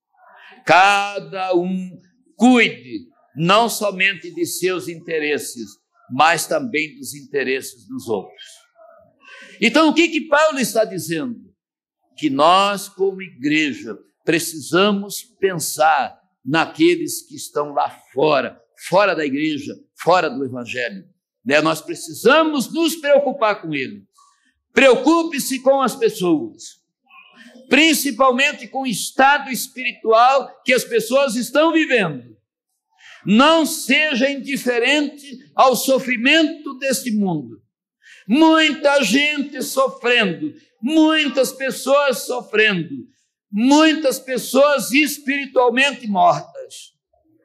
Cada 0.64 1.54
um 1.54 1.90
cuide 2.34 3.06
não 3.36 3.68
somente 3.68 4.34
de 4.34 4.44
seus 4.44 4.88
interesses, 4.88 5.68
mas 6.10 6.46
também 6.46 6.96
dos 6.96 7.14
interesses 7.14 7.86
dos 7.86 8.08
outros. 8.08 8.55
Então, 9.60 9.88
o 9.88 9.94
que 9.94 10.08
que 10.08 10.22
Paulo 10.22 10.58
está 10.58 10.84
dizendo? 10.84 11.40
Que 12.16 12.30
nós, 12.30 12.88
como 12.88 13.22
igreja, 13.22 13.96
precisamos 14.24 15.22
pensar 15.22 16.18
naqueles 16.44 17.22
que 17.26 17.34
estão 17.34 17.72
lá 17.72 17.90
fora, 18.12 18.60
fora 18.88 19.14
da 19.14 19.24
igreja, 19.24 19.74
fora 19.94 20.28
do 20.28 20.44
evangelho. 20.44 21.04
Né? 21.44 21.60
Nós 21.60 21.80
precisamos 21.80 22.72
nos 22.72 22.96
preocupar 22.96 23.60
com 23.60 23.74
ele. 23.74 24.04
Preocupe-se 24.72 25.60
com 25.60 25.80
as 25.80 25.96
pessoas, 25.96 26.80
principalmente 27.68 28.68
com 28.68 28.82
o 28.82 28.86
estado 28.86 29.50
espiritual 29.50 30.62
que 30.64 30.74
as 30.74 30.84
pessoas 30.84 31.34
estão 31.34 31.72
vivendo. 31.72 32.36
Não 33.24 33.64
seja 33.64 34.30
indiferente 34.30 35.38
ao 35.54 35.74
sofrimento 35.74 36.78
deste 36.78 37.10
mundo. 37.10 37.60
Muita 38.28 39.02
gente 39.02 39.62
sofrendo, 39.62 40.52
muitas 40.82 41.52
pessoas 41.52 42.26
sofrendo, 42.26 43.06
muitas 43.50 44.18
pessoas 44.18 44.90
espiritualmente 44.92 46.06
mortas. 46.08 46.94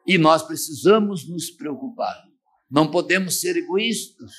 E 0.07 0.17
nós 0.17 0.41
precisamos 0.43 1.29
nos 1.29 1.51
preocupar. 1.51 2.23
Não 2.69 2.89
podemos 2.89 3.39
ser 3.39 3.55
egoístas 3.57 4.31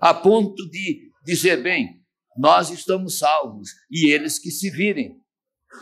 a 0.00 0.14
ponto 0.14 0.68
de 0.70 1.10
dizer, 1.24 1.62
bem, 1.62 2.00
nós 2.36 2.70
estamos 2.70 3.18
salvos 3.18 3.70
e 3.90 4.06
eles 4.12 4.38
que 4.38 4.50
se 4.50 4.70
virem. 4.70 5.16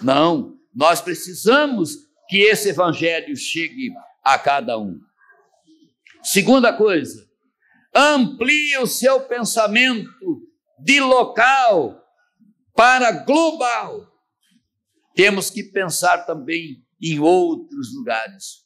Não, 0.03 0.57
nós 0.75 1.01
precisamos 1.01 1.97
que 2.29 2.39
esse 2.39 2.71
evangelho 2.71 3.37
chegue 3.37 3.91
a 4.25 4.39
cada 4.39 4.79
um. 4.79 4.99
Segunda 6.23 6.73
coisa, 6.73 7.27
amplie 7.95 8.77
o 8.79 8.87
seu 8.87 9.21
pensamento 9.21 10.43
de 10.79 11.01
local 11.01 12.03
para 12.75 13.13
global. 13.25 14.07
Temos 15.15 15.51
que 15.51 15.63
pensar 15.63 16.25
também 16.25 16.85
em 17.01 17.19
outros 17.19 17.95
lugares. 17.95 18.63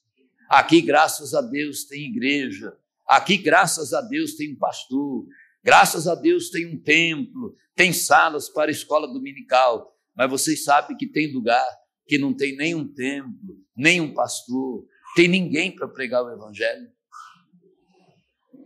Aqui, 0.48 0.80
graças 0.80 1.34
a 1.34 1.40
Deus, 1.40 1.84
tem 1.84 2.10
igreja. 2.10 2.72
Aqui, 3.06 3.36
graças 3.36 3.92
a 3.92 4.00
Deus, 4.00 4.34
tem 4.34 4.52
um 4.52 4.58
pastor. 4.58 5.26
Graças 5.62 6.06
a 6.06 6.14
Deus, 6.14 6.50
tem 6.50 6.66
um 6.66 6.80
templo. 6.80 7.56
Tem 7.74 7.92
salas 7.92 8.48
para 8.48 8.70
escola 8.70 9.06
dominical. 9.06 9.92
mas 10.14 10.30
vocês 10.30 10.64
sabem 10.64 10.96
que 10.96 11.06
tem 11.06 11.32
lugar 11.32 11.66
que 12.06 12.18
não 12.18 12.32
tem 12.32 12.56
nenhum 12.56 12.86
templo, 12.86 13.58
nenhum 13.76 14.14
pastor, 14.14 14.86
tem 15.14 15.26
ninguém 15.28 15.74
para 15.74 15.88
pregar 15.88 16.22
o 16.22 16.30
evangelho. 16.30 16.88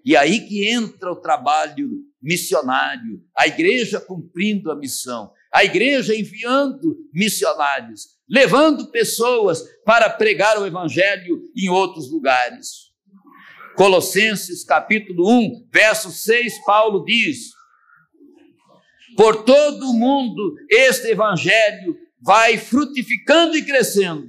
E 0.04 0.16
aí 0.16 0.40
que 0.46 0.66
entra 0.66 1.12
o 1.12 1.16
trabalho 1.16 1.88
missionário, 2.22 3.22
a 3.36 3.46
igreja 3.46 4.00
cumprindo 4.00 4.70
a 4.70 4.76
missão, 4.76 5.32
a 5.52 5.64
igreja 5.64 6.14
enviando 6.14 6.96
missionários, 7.12 8.08
levando 8.28 8.90
pessoas 8.90 9.62
para 9.84 10.08
pregar 10.08 10.58
o 10.58 10.66
evangelho 10.66 11.42
em 11.56 11.68
outros 11.68 12.10
lugares. 12.10 12.90
Colossenses 13.76 14.64
capítulo 14.64 15.28
1, 15.28 15.68
verso 15.72 16.10
6, 16.10 16.64
Paulo 16.64 17.04
diz: 17.04 17.50
Por 19.16 19.44
todo 19.44 19.90
o 19.90 19.94
mundo 19.94 20.54
este 20.70 21.08
evangelho 21.08 21.96
vai 22.20 22.58
frutificando 22.58 23.56
e 23.56 23.64
crescendo, 23.64 24.28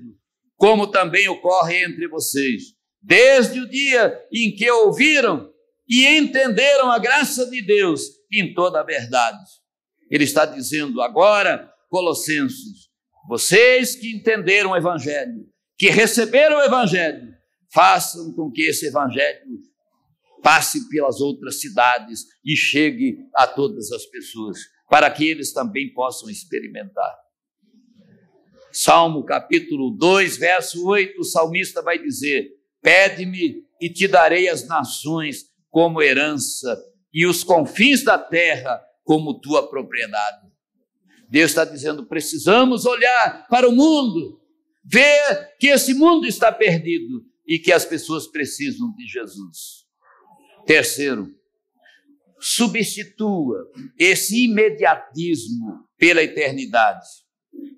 como 0.56 0.88
também 0.88 1.28
ocorre 1.28 1.84
entre 1.84 2.08
vocês, 2.08 2.74
desde 3.02 3.60
o 3.60 3.70
dia 3.70 4.18
em 4.32 4.56
que 4.56 4.70
ouviram 4.72 5.51
e 5.92 6.08
entenderam 6.08 6.90
a 6.90 6.98
graça 6.98 7.46
de 7.50 7.62
Deus 7.62 8.04
em 8.32 8.54
toda 8.54 8.80
a 8.80 8.84
verdade. 8.84 9.44
Ele 10.10 10.24
está 10.24 10.46
dizendo 10.46 11.02
agora, 11.02 11.70
Colossenses, 11.90 12.90
vocês 13.28 13.94
que 13.98 14.16
entenderam 14.16 14.72
o 14.72 14.78
Evangelho, 14.78 15.46
que 15.78 15.90
receberam 15.90 16.60
o 16.60 16.64
Evangelho, 16.64 17.34
façam 17.74 18.34
com 18.34 18.50
que 18.50 18.62
esse 18.62 18.88
Evangelho 18.88 19.60
passe 20.42 20.88
pelas 20.90 21.20
outras 21.20 21.60
cidades 21.60 22.22
e 22.44 22.56
chegue 22.56 23.18
a 23.36 23.46
todas 23.46 23.92
as 23.92 24.06
pessoas, 24.06 24.60
para 24.90 25.12
que 25.12 25.30
eles 25.30 25.52
também 25.52 25.94
possam 25.94 26.30
experimentar. 26.30 27.16
Salmo 28.72 29.26
capítulo 29.26 29.92
2, 29.92 30.38
verso 30.38 30.88
8, 30.88 31.20
o 31.20 31.24
salmista 31.26 31.82
vai 31.82 32.02
dizer: 32.02 32.48
Pede-me 32.82 33.66
e 33.82 33.90
te 33.90 34.08
darei 34.08 34.48
as 34.48 34.66
nações 34.66 35.51
como 35.72 36.02
herança 36.02 36.78
e 37.12 37.26
os 37.26 37.44
confins 37.44 38.04
da 38.04 38.20
terra 38.20 38.80
como 39.04 39.40
tua 39.40 39.68
propriedade. 39.68 40.52
Deus 41.30 41.52
está 41.52 41.66
dizendo: 41.66 42.06
precisamos 42.06 42.86
olhar 42.86 43.48
para 43.48 43.68
o 43.68 43.72
mundo, 43.72 44.40
ver 44.84 45.56
que 45.60 45.68
esse 45.68 45.94
mundo 45.94 46.28
está 46.28 46.52
perdido 46.52 47.26
e 47.48 47.58
que 47.58 47.72
as 47.72 47.86
pessoas 47.86 48.28
precisam 48.28 48.94
de 48.94 49.08
Jesus. 49.08 49.86
Terceiro, 50.66 51.34
substitua 52.40 53.68
esse 53.98 54.46
imediatismo 54.46 55.88
pela 55.98 56.22
eternidade, 56.22 57.08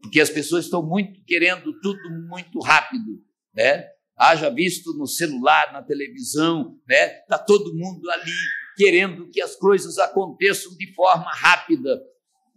porque 0.02 0.20
as 0.20 0.30
pessoas 0.30 0.66
estão 0.66 0.86
muito 0.86 1.24
querendo 1.26 1.80
tudo 1.80 2.00
muito 2.28 2.60
rápido, 2.60 3.24
né? 3.54 3.93
Haja 4.18 4.50
visto 4.50 4.94
no 4.94 5.08
celular, 5.08 5.74
na 5.74 5.82
televisão, 5.82 6.80
né? 6.88 7.20
Está 7.20 7.38
todo 7.38 7.76
mundo 7.76 8.10
ali 8.12 8.32
querendo 8.76 9.30
que 9.30 9.42
as 9.42 9.56
coisas 9.56 9.98
aconteçam 9.98 10.76
de 10.78 10.94
forma 10.94 11.30
rápida 11.32 12.02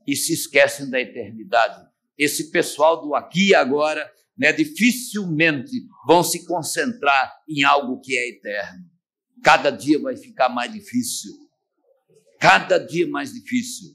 e 0.07 0.15
se 0.17 0.33
esquecem 0.33 0.89
da 0.89 1.01
eternidade. 1.01 1.85
Esse 2.17 2.51
pessoal 2.51 3.03
do 3.03 3.15
aqui 3.15 3.49
e 3.49 3.55
agora, 3.55 4.11
né, 4.37 4.53
dificilmente 4.53 5.71
vão 6.07 6.23
se 6.23 6.47
concentrar 6.47 7.33
em 7.49 7.65
algo 7.65 8.01
que 8.01 8.17
é 8.17 8.29
eterno. 8.31 8.85
Cada 9.43 9.71
dia 9.71 9.99
vai 9.99 10.17
ficar 10.17 10.49
mais 10.49 10.73
difícil. 10.73 11.33
Cada 12.41 12.79
dia 12.79 13.07
mais 13.09 13.33
difícil. 13.33 13.95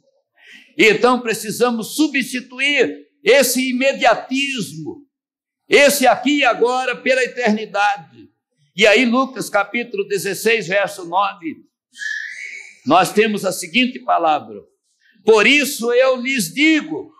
Então 0.77 1.21
precisamos 1.21 1.95
substituir 1.95 3.07
esse 3.23 3.69
imediatismo 3.69 5.00
esse 5.71 6.05
aqui 6.05 6.39
e 6.39 6.43
agora 6.43 6.97
pela 6.97 7.23
eternidade. 7.23 8.29
E 8.75 8.85
aí, 8.85 9.05
Lucas 9.05 9.49
capítulo 9.49 10.05
16, 10.05 10.67
verso 10.67 11.05
9, 11.05 11.63
nós 12.85 13.13
temos 13.13 13.45
a 13.45 13.53
seguinte 13.53 13.97
palavra: 13.99 14.59
Por 15.23 15.47
isso 15.47 15.93
eu 15.93 16.17
lhes 16.17 16.53
digo, 16.53 17.13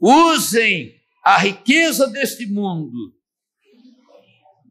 usem 0.00 0.96
a 1.22 1.38
riqueza 1.38 2.08
deste 2.08 2.44
mundo 2.44 3.14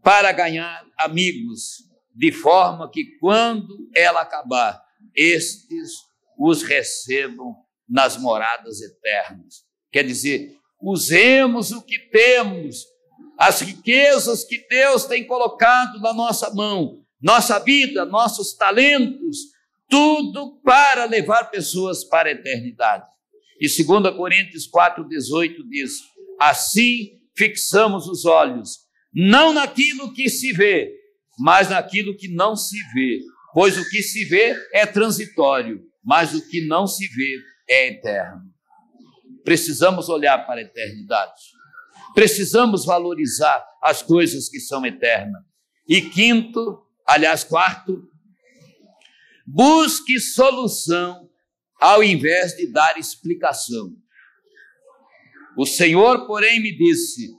para 0.03 0.33
ganhar 0.33 0.85
amigos, 0.97 1.85
de 2.13 2.33
forma 2.33 2.91
que 2.91 3.17
quando 3.17 3.89
ela 3.95 4.21
acabar, 4.21 4.83
estes 5.15 5.93
os 6.37 6.63
recebam 6.63 7.55
nas 7.87 8.17
moradas 8.17 8.81
eternas. 8.81 9.63
Quer 9.89 10.03
dizer, 10.03 10.53
usemos 10.85 11.71
o 11.71 11.81
que 11.81 11.97
temos, 11.97 12.85
as 13.39 13.61
riquezas 13.61 14.43
que 14.43 14.65
Deus 14.69 15.05
tem 15.05 15.25
colocado 15.25 15.99
na 15.99 16.13
nossa 16.13 16.53
mão, 16.53 17.01
nossa 17.19 17.57
vida, 17.59 18.05
nossos 18.05 18.55
talentos, 18.55 19.37
tudo 19.89 20.61
para 20.63 21.05
levar 21.05 21.45
pessoas 21.45 22.03
para 22.03 22.29
a 22.29 22.31
eternidade. 22.33 23.03
E 23.59 23.67
2 23.67 24.15
Coríntios 24.15 24.69
4,18 24.69 25.55
diz: 25.69 25.91
Assim 26.39 27.19
fixamos 27.35 28.07
os 28.07 28.25
olhos, 28.25 28.85
não 29.13 29.53
naquilo 29.53 30.13
que 30.13 30.29
se 30.29 30.53
vê, 30.53 30.93
mas 31.39 31.69
naquilo 31.69 32.15
que 32.15 32.27
não 32.27 32.55
se 32.55 32.77
vê. 32.93 33.19
Pois 33.53 33.77
o 33.77 33.89
que 33.89 34.03
se 34.03 34.25
vê 34.25 34.55
é 34.73 34.85
transitório, 34.85 35.81
mas 36.03 36.33
o 36.33 36.47
que 36.49 36.67
não 36.67 36.85
se 36.85 37.07
vê 37.07 37.37
é 37.69 37.87
eterno. 37.87 38.54
Precisamos 39.45 40.09
olhar 40.09 40.45
para 40.45 40.59
a 40.59 40.63
eternidade. 40.63 41.41
Precisamos 42.13 42.83
valorizar 42.83 43.63
as 43.81 44.01
coisas 44.01 44.49
que 44.49 44.59
são 44.59 44.85
eternas. 44.85 45.41
E 45.87 46.01
quinto, 46.01 46.83
aliás, 47.05 47.43
quarto, 47.43 48.09
busque 49.45 50.19
solução 50.19 51.29
ao 51.79 52.03
invés 52.03 52.57
de 52.57 52.67
dar 52.71 52.97
explicação. 52.97 53.91
O 55.55 55.65
Senhor, 55.65 56.25
porém, 56.25 56.59
me 56.61 56.75
disse: 56.75 57.31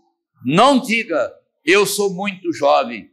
não 0.44 0.78
diga, 0.78 1.32
eu 1.64 1.84
sou 1.84 2.14
muito 2.14 2.52
jovem. 2.52 3.10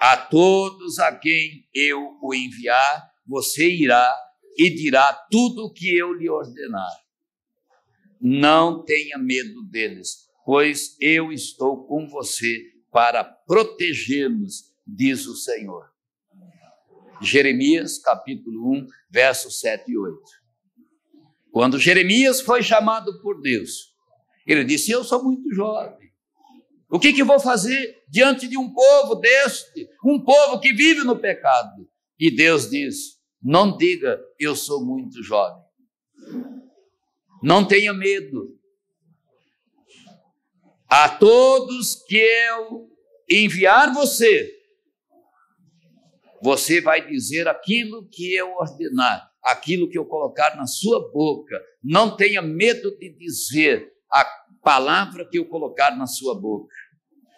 A 0.00 0.16
todos 0.16 0.98
a 0.98 1.12
quem 1.16 1.68
eu 1.74 2.16
o 2.22 2.34
enviar, 2.34 3.10
você 3.26 3.68
irá 3.68 4.12
e 4.56 4.70
dirá 4.70 5.12
tudo 5.30 5.64
o 5.64 5.72
que 5.72 5.96
eu 5.96 6.12
lhe 6.12 6.28
ordenar. 6.28 6.90
Não 8.24 8.84
tenha 8.84 9.18
medo 9.18 9.64
deles, 9.64 10.28
pois 10.44 10.96
eu 11.00 11.32
estou 11.32 11.88
com 11.88 12.06
você 12.06 12.62
para 12.88 13.24
protegê-los, 13.24 14.72
diz 14.86 15.26
o 15.26 15.34
Senhor. 15.34 15.90
Jeremias, 17.20 17.98
capítulo 17.98 18.74
1, 18.74 18.86
versos 19.10 19.58
7 19.58 19.90
e 19.90 19.98
8. 19.98 20.20
Quando 21.50 21.80
Jeremias 21.80 22.40
foi 22.40 22.62
chamado 22.62 23.20
por 23.20 23.40
Deus, 23.40 23.92
ele 24.46 24.62
disse: 24.62 24.92
Eu 24.92 25.02
sou 25.02 25.24
muito 25.24 25.52
jovem. 25.52 26.08
O 26.88 27.00
que, 27.00 27.12
que 27.12 27.24
vou 27.24 27.40
fazer 27.40 28.04
diante 28.08 28.46
de 28.46 28.56
um 28.56 28.72
povo 28.72 29.16
deste, 29.16 29.88
um 30.04 30.22
povo 30.24 30.60
que 30.60 30.72
vive 30.72 31.02
no 31.02 31.18
pecado? 31.18 31.88
E 32.16 32.30
Deus 32.30 32.70
diz: 32.70 33.18
Não 33.42 33.76
diga, 33.76 34.20
eu 34.38 34.54
sou 34.54 34.84
muito 34.84 35.24
jovem. 35.24 35.60
Não 37.42 37.66
tenha 37.66 37.92
medo. 37.92 38.56
A 40.88 41.08
todos 41.08 42.04
que 42.06 42.16
eu 42.16 42.88
enviar 43.28 43.92
você, 43.92 44.52
você 46.40 46.80
vai 46.80 47.08
dizer 47.08 47.48
aquilo 47.48 48.08
que 48.08 48.32
eu 48.34 48.52
ordenar, 48.52 49.28
aquilo 49.42 49.88
que 49.88 49.98
eu 49.98 50.04
colocar 50.04 50.54
na 50.54 50.66
sua 50.66 51.10
boca. 51.10 51.60
Não 51.82 52.16
tenha 52.16 52.40
medo 52.40 52.96
de 52.98 53.10
dizer 53.16 53.90
a 54.12 54.24
palavra 54.62 55.28
que 55.28 55.38
eu 55.38 55.48
colocar 55.48 55.96
na 55.96 56.06
sua 56.06 56.38
boca. 56.38 56.74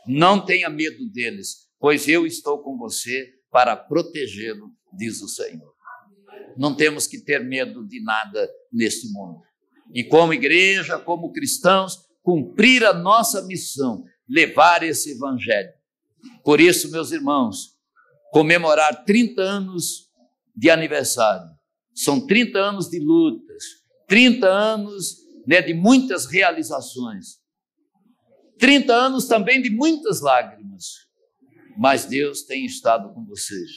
Não 0.06 0.44
tenha 0.44 0.68
medo 0.68 1.08
deles, 1.10 1.70
pois 1.78 2.08
eu 2.08 2.26
estou 2.26 2.62
com 2.62 2.76
você 2.76 3.32
para 3.50 3.74
protegê-lo, 3.74 4.70
diz 4.92 5.22
o 5.22 5.28
Senhor. 5.28 5.72
Não 6.58 6.76
temos 6.76 7.06
que 7.06 7.24
ter 7.24 7.42
medo 7.42 7.86
de 7.86 8.02
nada 8.02 8.50
neste 8.70 9.10
mundo 9.10 9.40
e, 9.94 10.02
como 10.02 10.34
igreja, 10.34 10.98
como 10.98 11.32
cristãos, 11.32 12.00
cumprir 12.20 12.84
a 12.84 12.92
nossa 12.92 13.42
missão, 13.42 14.04
levar 14.28 14.82
esse 14.82 15.12
evangelho. 15.12 15.72
Por 16.42 16.60
isso, 16.60 16.90
meus 16.90 17.12
irmãos, 17.12 17.76
comemorar 18.32 19.04
30 19.04 19.40
anos 19.40 20.10
de 20.56 20.68
aniversário, 20.68 21.48
são 21.94 22.26
30 22.26 22.58
anos 22.58 22.88
de 22.88 22.98
lutas, 22.98 23.62
30 24.08 24.46
anos 24.48 25.18
né, 25.46 25.62
de 25.62 25.72
muitas 25.72 26.26
realizações, 26.26 27.38
30 28.58 28.92
anos 28.92 29.26
também 29.26 29.62
de 29.62 29.70
muitas 29.70 30.20
lágrimas, 30.20 31.06
mas 31.78 32.04
Deus 32.04 32.42
tem 32.42 32.64
estado 32.64 33.12
com 33.12 33.24
vocês. 33.24 33.70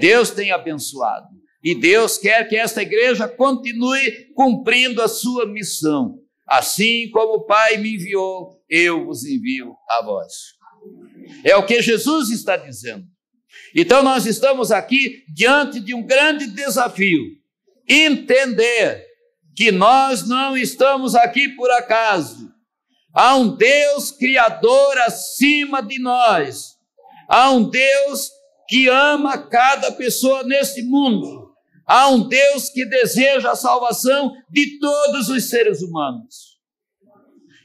Deus 0.00 0.30
tem 0.30 0.50
abençoado. 0.50 1.28
E 1.62 1.74
Deus 1.74 2.18
quer 2.18 2.48
que 2.48 2.56
esta 2.56 2.82
igreja 2.82 3.28
continue 3.28 4.32
cumprindo 4.34 5.02
a 5.02 5.08
sua 5.08 5.46
missão. 5.46 6.18
Assim 6.46 7.10
como 7.10 7.34
o 7.34 7.46
Pai 7.46 7.76
me 7.76 7.94
enviou, 7.94 8.62
eu 8.68 9.06
vos 9.06 9.24
envio 9.24 9.74
a 9.88 10.02
vós. 10.02 10.32
É 11.44 11.56
o 11.56 11.66
que 11.66 11.82
Jesus 11.82 12.30
está 12.30 12.56
dizendo. 12.56 13.04
Então 13.74 14.02
nós 14.02 14.24
estamos 14.24 14.70
aqui 14.70 15.24
diante 15.32 15.80
de 15.80 15.94
um 15.94 16.02
grande 16.02 16.46
desafio. 16.46 17.22
Entender 17.88 19.04
que 19.56 19.72
nós 19.72 20.26
não 20.26 20.56
estamos 20.56 21.14
aqui 21.14 21.48
por 21.48 21.70
acaso. 21.72 22.48
Há 23.12 23.34
um 23.36 23.56
Deus 23.56 24.12
criador 24.12 24.96
acima 24.98 25.82
de 25.82 25.98
nós. 25.98 26.76
Há 27.28 27.50
um 27.50 27.68
Deus 27.68 28.30
que 28.68 28.88
ama 28.88 29.36
cada 29.38 29.90
pessoa 29.92 30.44
neste 30.44 30.82
mundo. 30.82 31.47
Há 31.88 32.08
um 32.10 32.28
Deus 32.28 32.68
que 32.68 32.84
deseja 32.84 33.52
a 33.52 33.56
salvação 33.56 34.32
de 34.50 34.78
todos 34.78 35.28
os 35.28 35.48
seres 35.48 35.80
humanos. 35.80 36.58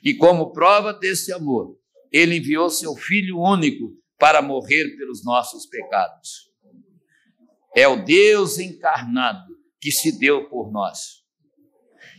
E 0.04 0.16
como 0.16 0.54
prova 0.54 0.94
desse 0.94 1.34
amor, 1.34 1.78
ele 2.12 2.38
enviou 2.38 2.70
seu 2.70 2.96
filho 2.96 3.40
único 3.40 3.92
para 4.18 4.42
morrer 4.42 4.96
pelos 4.96 5.24
nossos 5.26 5.66
pecados. 5.66 6.50
É 7.76 7.88
o 7.88 8.06
Deus 8.06 8.60
encarnado 8.60 9.54
que 9.82 9.92
se 9.92 10.18
deu 10.18 10.48
por 10.48 10.72
nós. 10.72 11.24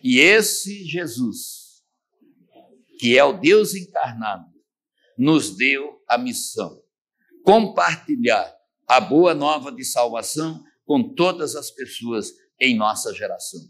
E 0.03 0.19
esse 0.19 0.85
Jesus, 0.85 1.83
que 2.99 3.17
é 3.17 3.25
o 3.25 3.33
Deus 3.33 3.75
encarnado, 3.75 4.45
nos 5.17 5.57
deu 5.57 6.03
a 6.09 6.19
missão 6.19 6.85
compartilhar 7.45 8.53
a 8.89 8.99
boa 9.01 9.35
nova 9.35 9.71
de 9.71 9.85
salvação 9.85 10.65
com 10.85 11.15
todas 11.15 11.57
as 11.57 11.71
pessoas 11.71 12.33
em 12.61 12.77
nossa 12.77 13.13
geração. 13.13 13.61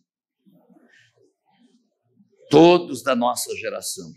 Todos 2.50 3.02
da 3.02 3.14
nossa 3.14 3.54
geração. 3.56 4.12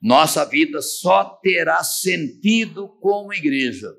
Nossa 0.00 0.44
vida 0.44 0.80
só 0.80 1.24
terá 1.42 1.82
sentido 1.82 2.88
como 3.00 3.32
igreja. 3.32 3.92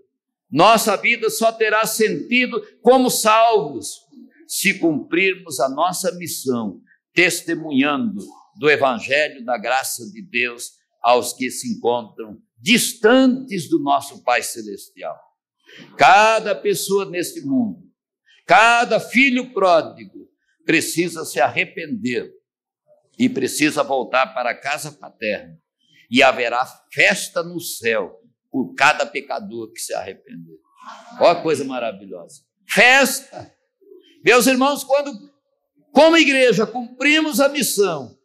Nossa 0.49 0.95
vida 0.95 1.30
só 1.30 1.51
terá 1.51 1.86
sentido 1.86 2.62
como 2.82 3.10
salvos 3.10 4.08
se 4.47 4.80
cumprirmos 4.80 5.60
a 5.60 5.68
nossa 5.68 6.14
missão, 6.14 6.82
testemunhando 7.14 8.24
do 8.58 8.70
Evangelho 8.70 9.43
da 9.43 9.58
graça 9.58 10.10
de 10.10 10.22
Deus 10.22 10.72
aos 11.01 11.34
que 11.34 11.51
se 11.51 11.74
encontram 11.74 12.41
distantes 12.58 13.70
do 13.70 13.80
nosso 13.80 14.24
Pai 14.24 14.41
Celestial. 14.41 15.18
Cada 15.97 16.55
pessoa 16.55 17.05
neste 17.05 17.41
mundo 17.41 17.87
Cada 18.48 18.98
filho 18.98 19.54
pródigo 19.54 20.26
precisa 20.66 21.26
se 21.26 21.41
arrepender 21.41 22.32
e 23.20 23.28
precisa 23.28 23.84
voltar 23.84 24.34
para 24.34 24.52
a 24.52 24.58
casa 24.58 24.93
paterna. 24.93 25.60
E 26.10 26.24
haverá 26.24 26.66
festa 26.93 27.43
no 27.43 27.60
céu 27.60 28.22
por 28.50 28.74
cada 28.74 29.06
pecador 29.06 29.74
que 29.74 29.82
se 29.82 29.93
arrepender. 29.93 30.56
Olha 31.20 31.41
coisa 31.41 31.66
maravilhosa. 31.66 32.41
Festa! 32.70 33.54
Meus 34.24 34.48
irmãos, 34.48 34.82
quando, 34.86 35.12
como 35.91 36.16
igreja, 36.16 36.66
cumprimos 36.66 37.41
a 37.41 37.50
missão, 37.50 38.18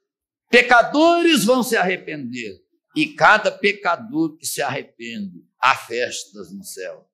pecadores 0.49 1.45
vão 1.45 1.65
se 1.65 1.77
arrepender. 1.77 2.63
E 2.95 3.07
cada 3.07 3.51
pecador 3.51 4.37
que 4.37 4.47
se 4.47 4.63
arrepende, 4.63 5.45
há 5.61 5.75
festas 5.75 6.53
no 6.53 6.63
céu. 6.63 7.09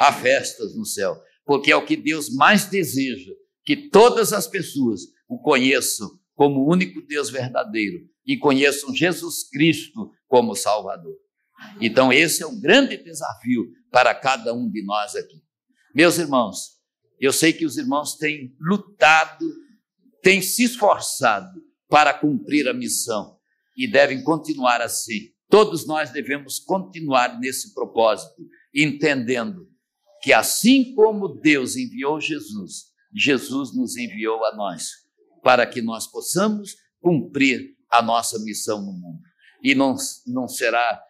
Há 0.00 0.12
festas 0.12 0.74
no 0.74 0.84
céu 0.84 1.22
porque 1.44 1.72
é 1.72 1.76
o 1.76 1.84
que 1.84 1.96
Deus 1.96 2.32
mais 2.34 2.66
deseja, 2.66 3.32
que 3.64 3.88
todas 3.88 4.32
as 4.32 4.46
pessoas 4.46 5.02
o 5.28 5.38
conheçam 5.38 6.10
como 6.34 6.60
o 6.60 6.70
único 6.70 7.00
Deus 7.06 7.30
verdadeiro 7.30 7.98
e 8.26 8.36
conheçam 8.36 8.94
Jesus 8.94 9.48
Cristo 9.48 10.10
como 10.28 10.54
Salvador. 10.54 11.16
Então, 11.80 12.12
esse 12.12 12.42
é 12.42 12.46
um 12.46 12.60
grande 12.60 12.96
desafio 12.96 13.66
para 13.90 14.14
cada 14.14 14.52
um 14.52 14.68
de 14.68 14.84
nós 14.84 15.14
aqui. 15.14 15.42
Meus 15.94 16.18
irmãos, 16.18 16.78
eu 17.20 17.32
sei 17.32 17.52
que 17.52 17.64
os 17.64 17.76
irmãos 17.76 18.16
têm 18.16 18.54
lutado, 18.60 19.46
têm 20.22 20.40
se 20.40 20.64
esforçado 20.64 21.62
para 21.88 22.14
cumprir 22.14 22.68
a 22.68 22.74
missão 22.74 23.36
e 23.76 23.86
devem 23.86 24.22
continuar 24.24 24.80
assim. 24.80 25.30
Todos 25.48 25.86
nós 25.86 26.10
devemos 26.10 26.58
continuar 26.58 27.38
nesse 27.38 27.74
propósito, 27.74 28.42
entendendo 28.74 29.68
que 30.22 30.32
assim 30.32 30.94
como 30.94 31.40
Deus 31.40 31.76
enviou 31.76 32.20
Jesus, 32.20 32.92
Jesus 33.14 33.76
nos 33.76 33.96
enviou 33.96 34.44
a 34.44 34.54
nós, 34.54 34.90
para 35.42 35.66
que 35.66 35.82
nós 35.82 36.06
possamos 36.06 36.76
cumprir 37.00 37.76
a 37.90 38.00
nossa 38.00 38.38
missão 38.38 38.80
no 38.80 38.92
mundo. 38.92 39.20
E 39.62 39.74
não, 39.74 39.96
não 40.26 40.48
será 40.48 41.02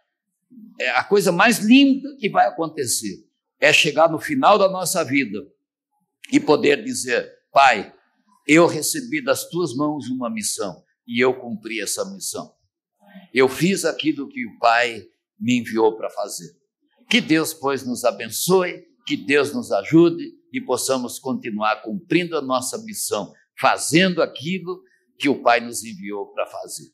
é 0.81 0.91
a 0.91 1.05
coisa 1.05 1.33
mais 1.33 1.59
linda 1.59 2.15
que 2.19 2.29
vai 2.29 2.47
acontecer 2.47 3.27
é 3.59 3.73
chegar 3.73 4.11
no 4.11 4.19
final 4.19 4.59
da 4.59 4.69
nossa 4.69 5.05
vida 5.05 5.39
e 6.31 6.41
poder 6.41 6.83
dizer: 6.83 7.31
Pai, 7.53 7.95
eu 8.47 8.67
recebi 8.67 9.23
das 9.23 9.49
tuas 9.49 9.75
mãos 9.75 10.11
uma 10.11 10.29
missão 10.29 10.83
e 11.07 11.23
eu 11.23 11.39
cumpri 11.39 11.81
essa 11.81 12.05
missão. 12.13 12.55
Eu 13.33 13.49
fiz 13.49 13.85
aquilo 13.85 14.29
que 14.29 14.47
o 14.47 14.59
Pai 14.59 15.07
me 15.39 15.59
enviou 15.59 15.97
para 15.97 16.11
fazer. 16.11 16.51
Que 17.09 17.21
Deus, 17.21 17.55
pois, 17.55 17.87
nos 17.87 18.05
abençoe 18.05 18.91
que 19.07 19.16
Deus 19.16 19.53
nos 19.53 19.72
ajude 19.72 20.32
e 20.53 20.61
possamos 20.61 21.18
continuar 21.18 21.82
cumprindo 21.82 22.36
a 22.36 22.42
nossa 22.42 22.78
missão, 22.78 23.32
fazendo 23.59 24.22
aquilo 24.22 24.82
que 25.18 25.28
o 25.28 25.42
Pai 25.42 25.61
nos 25.61 25.84
enviou 25.84 26.26
para 26.32 26.46
fazer. 26.46 26.90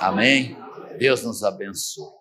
Amém? 0.00 0.56
Deus 0.98 1.22
nos 1.22 1.42
abençoe. 1.42 2.12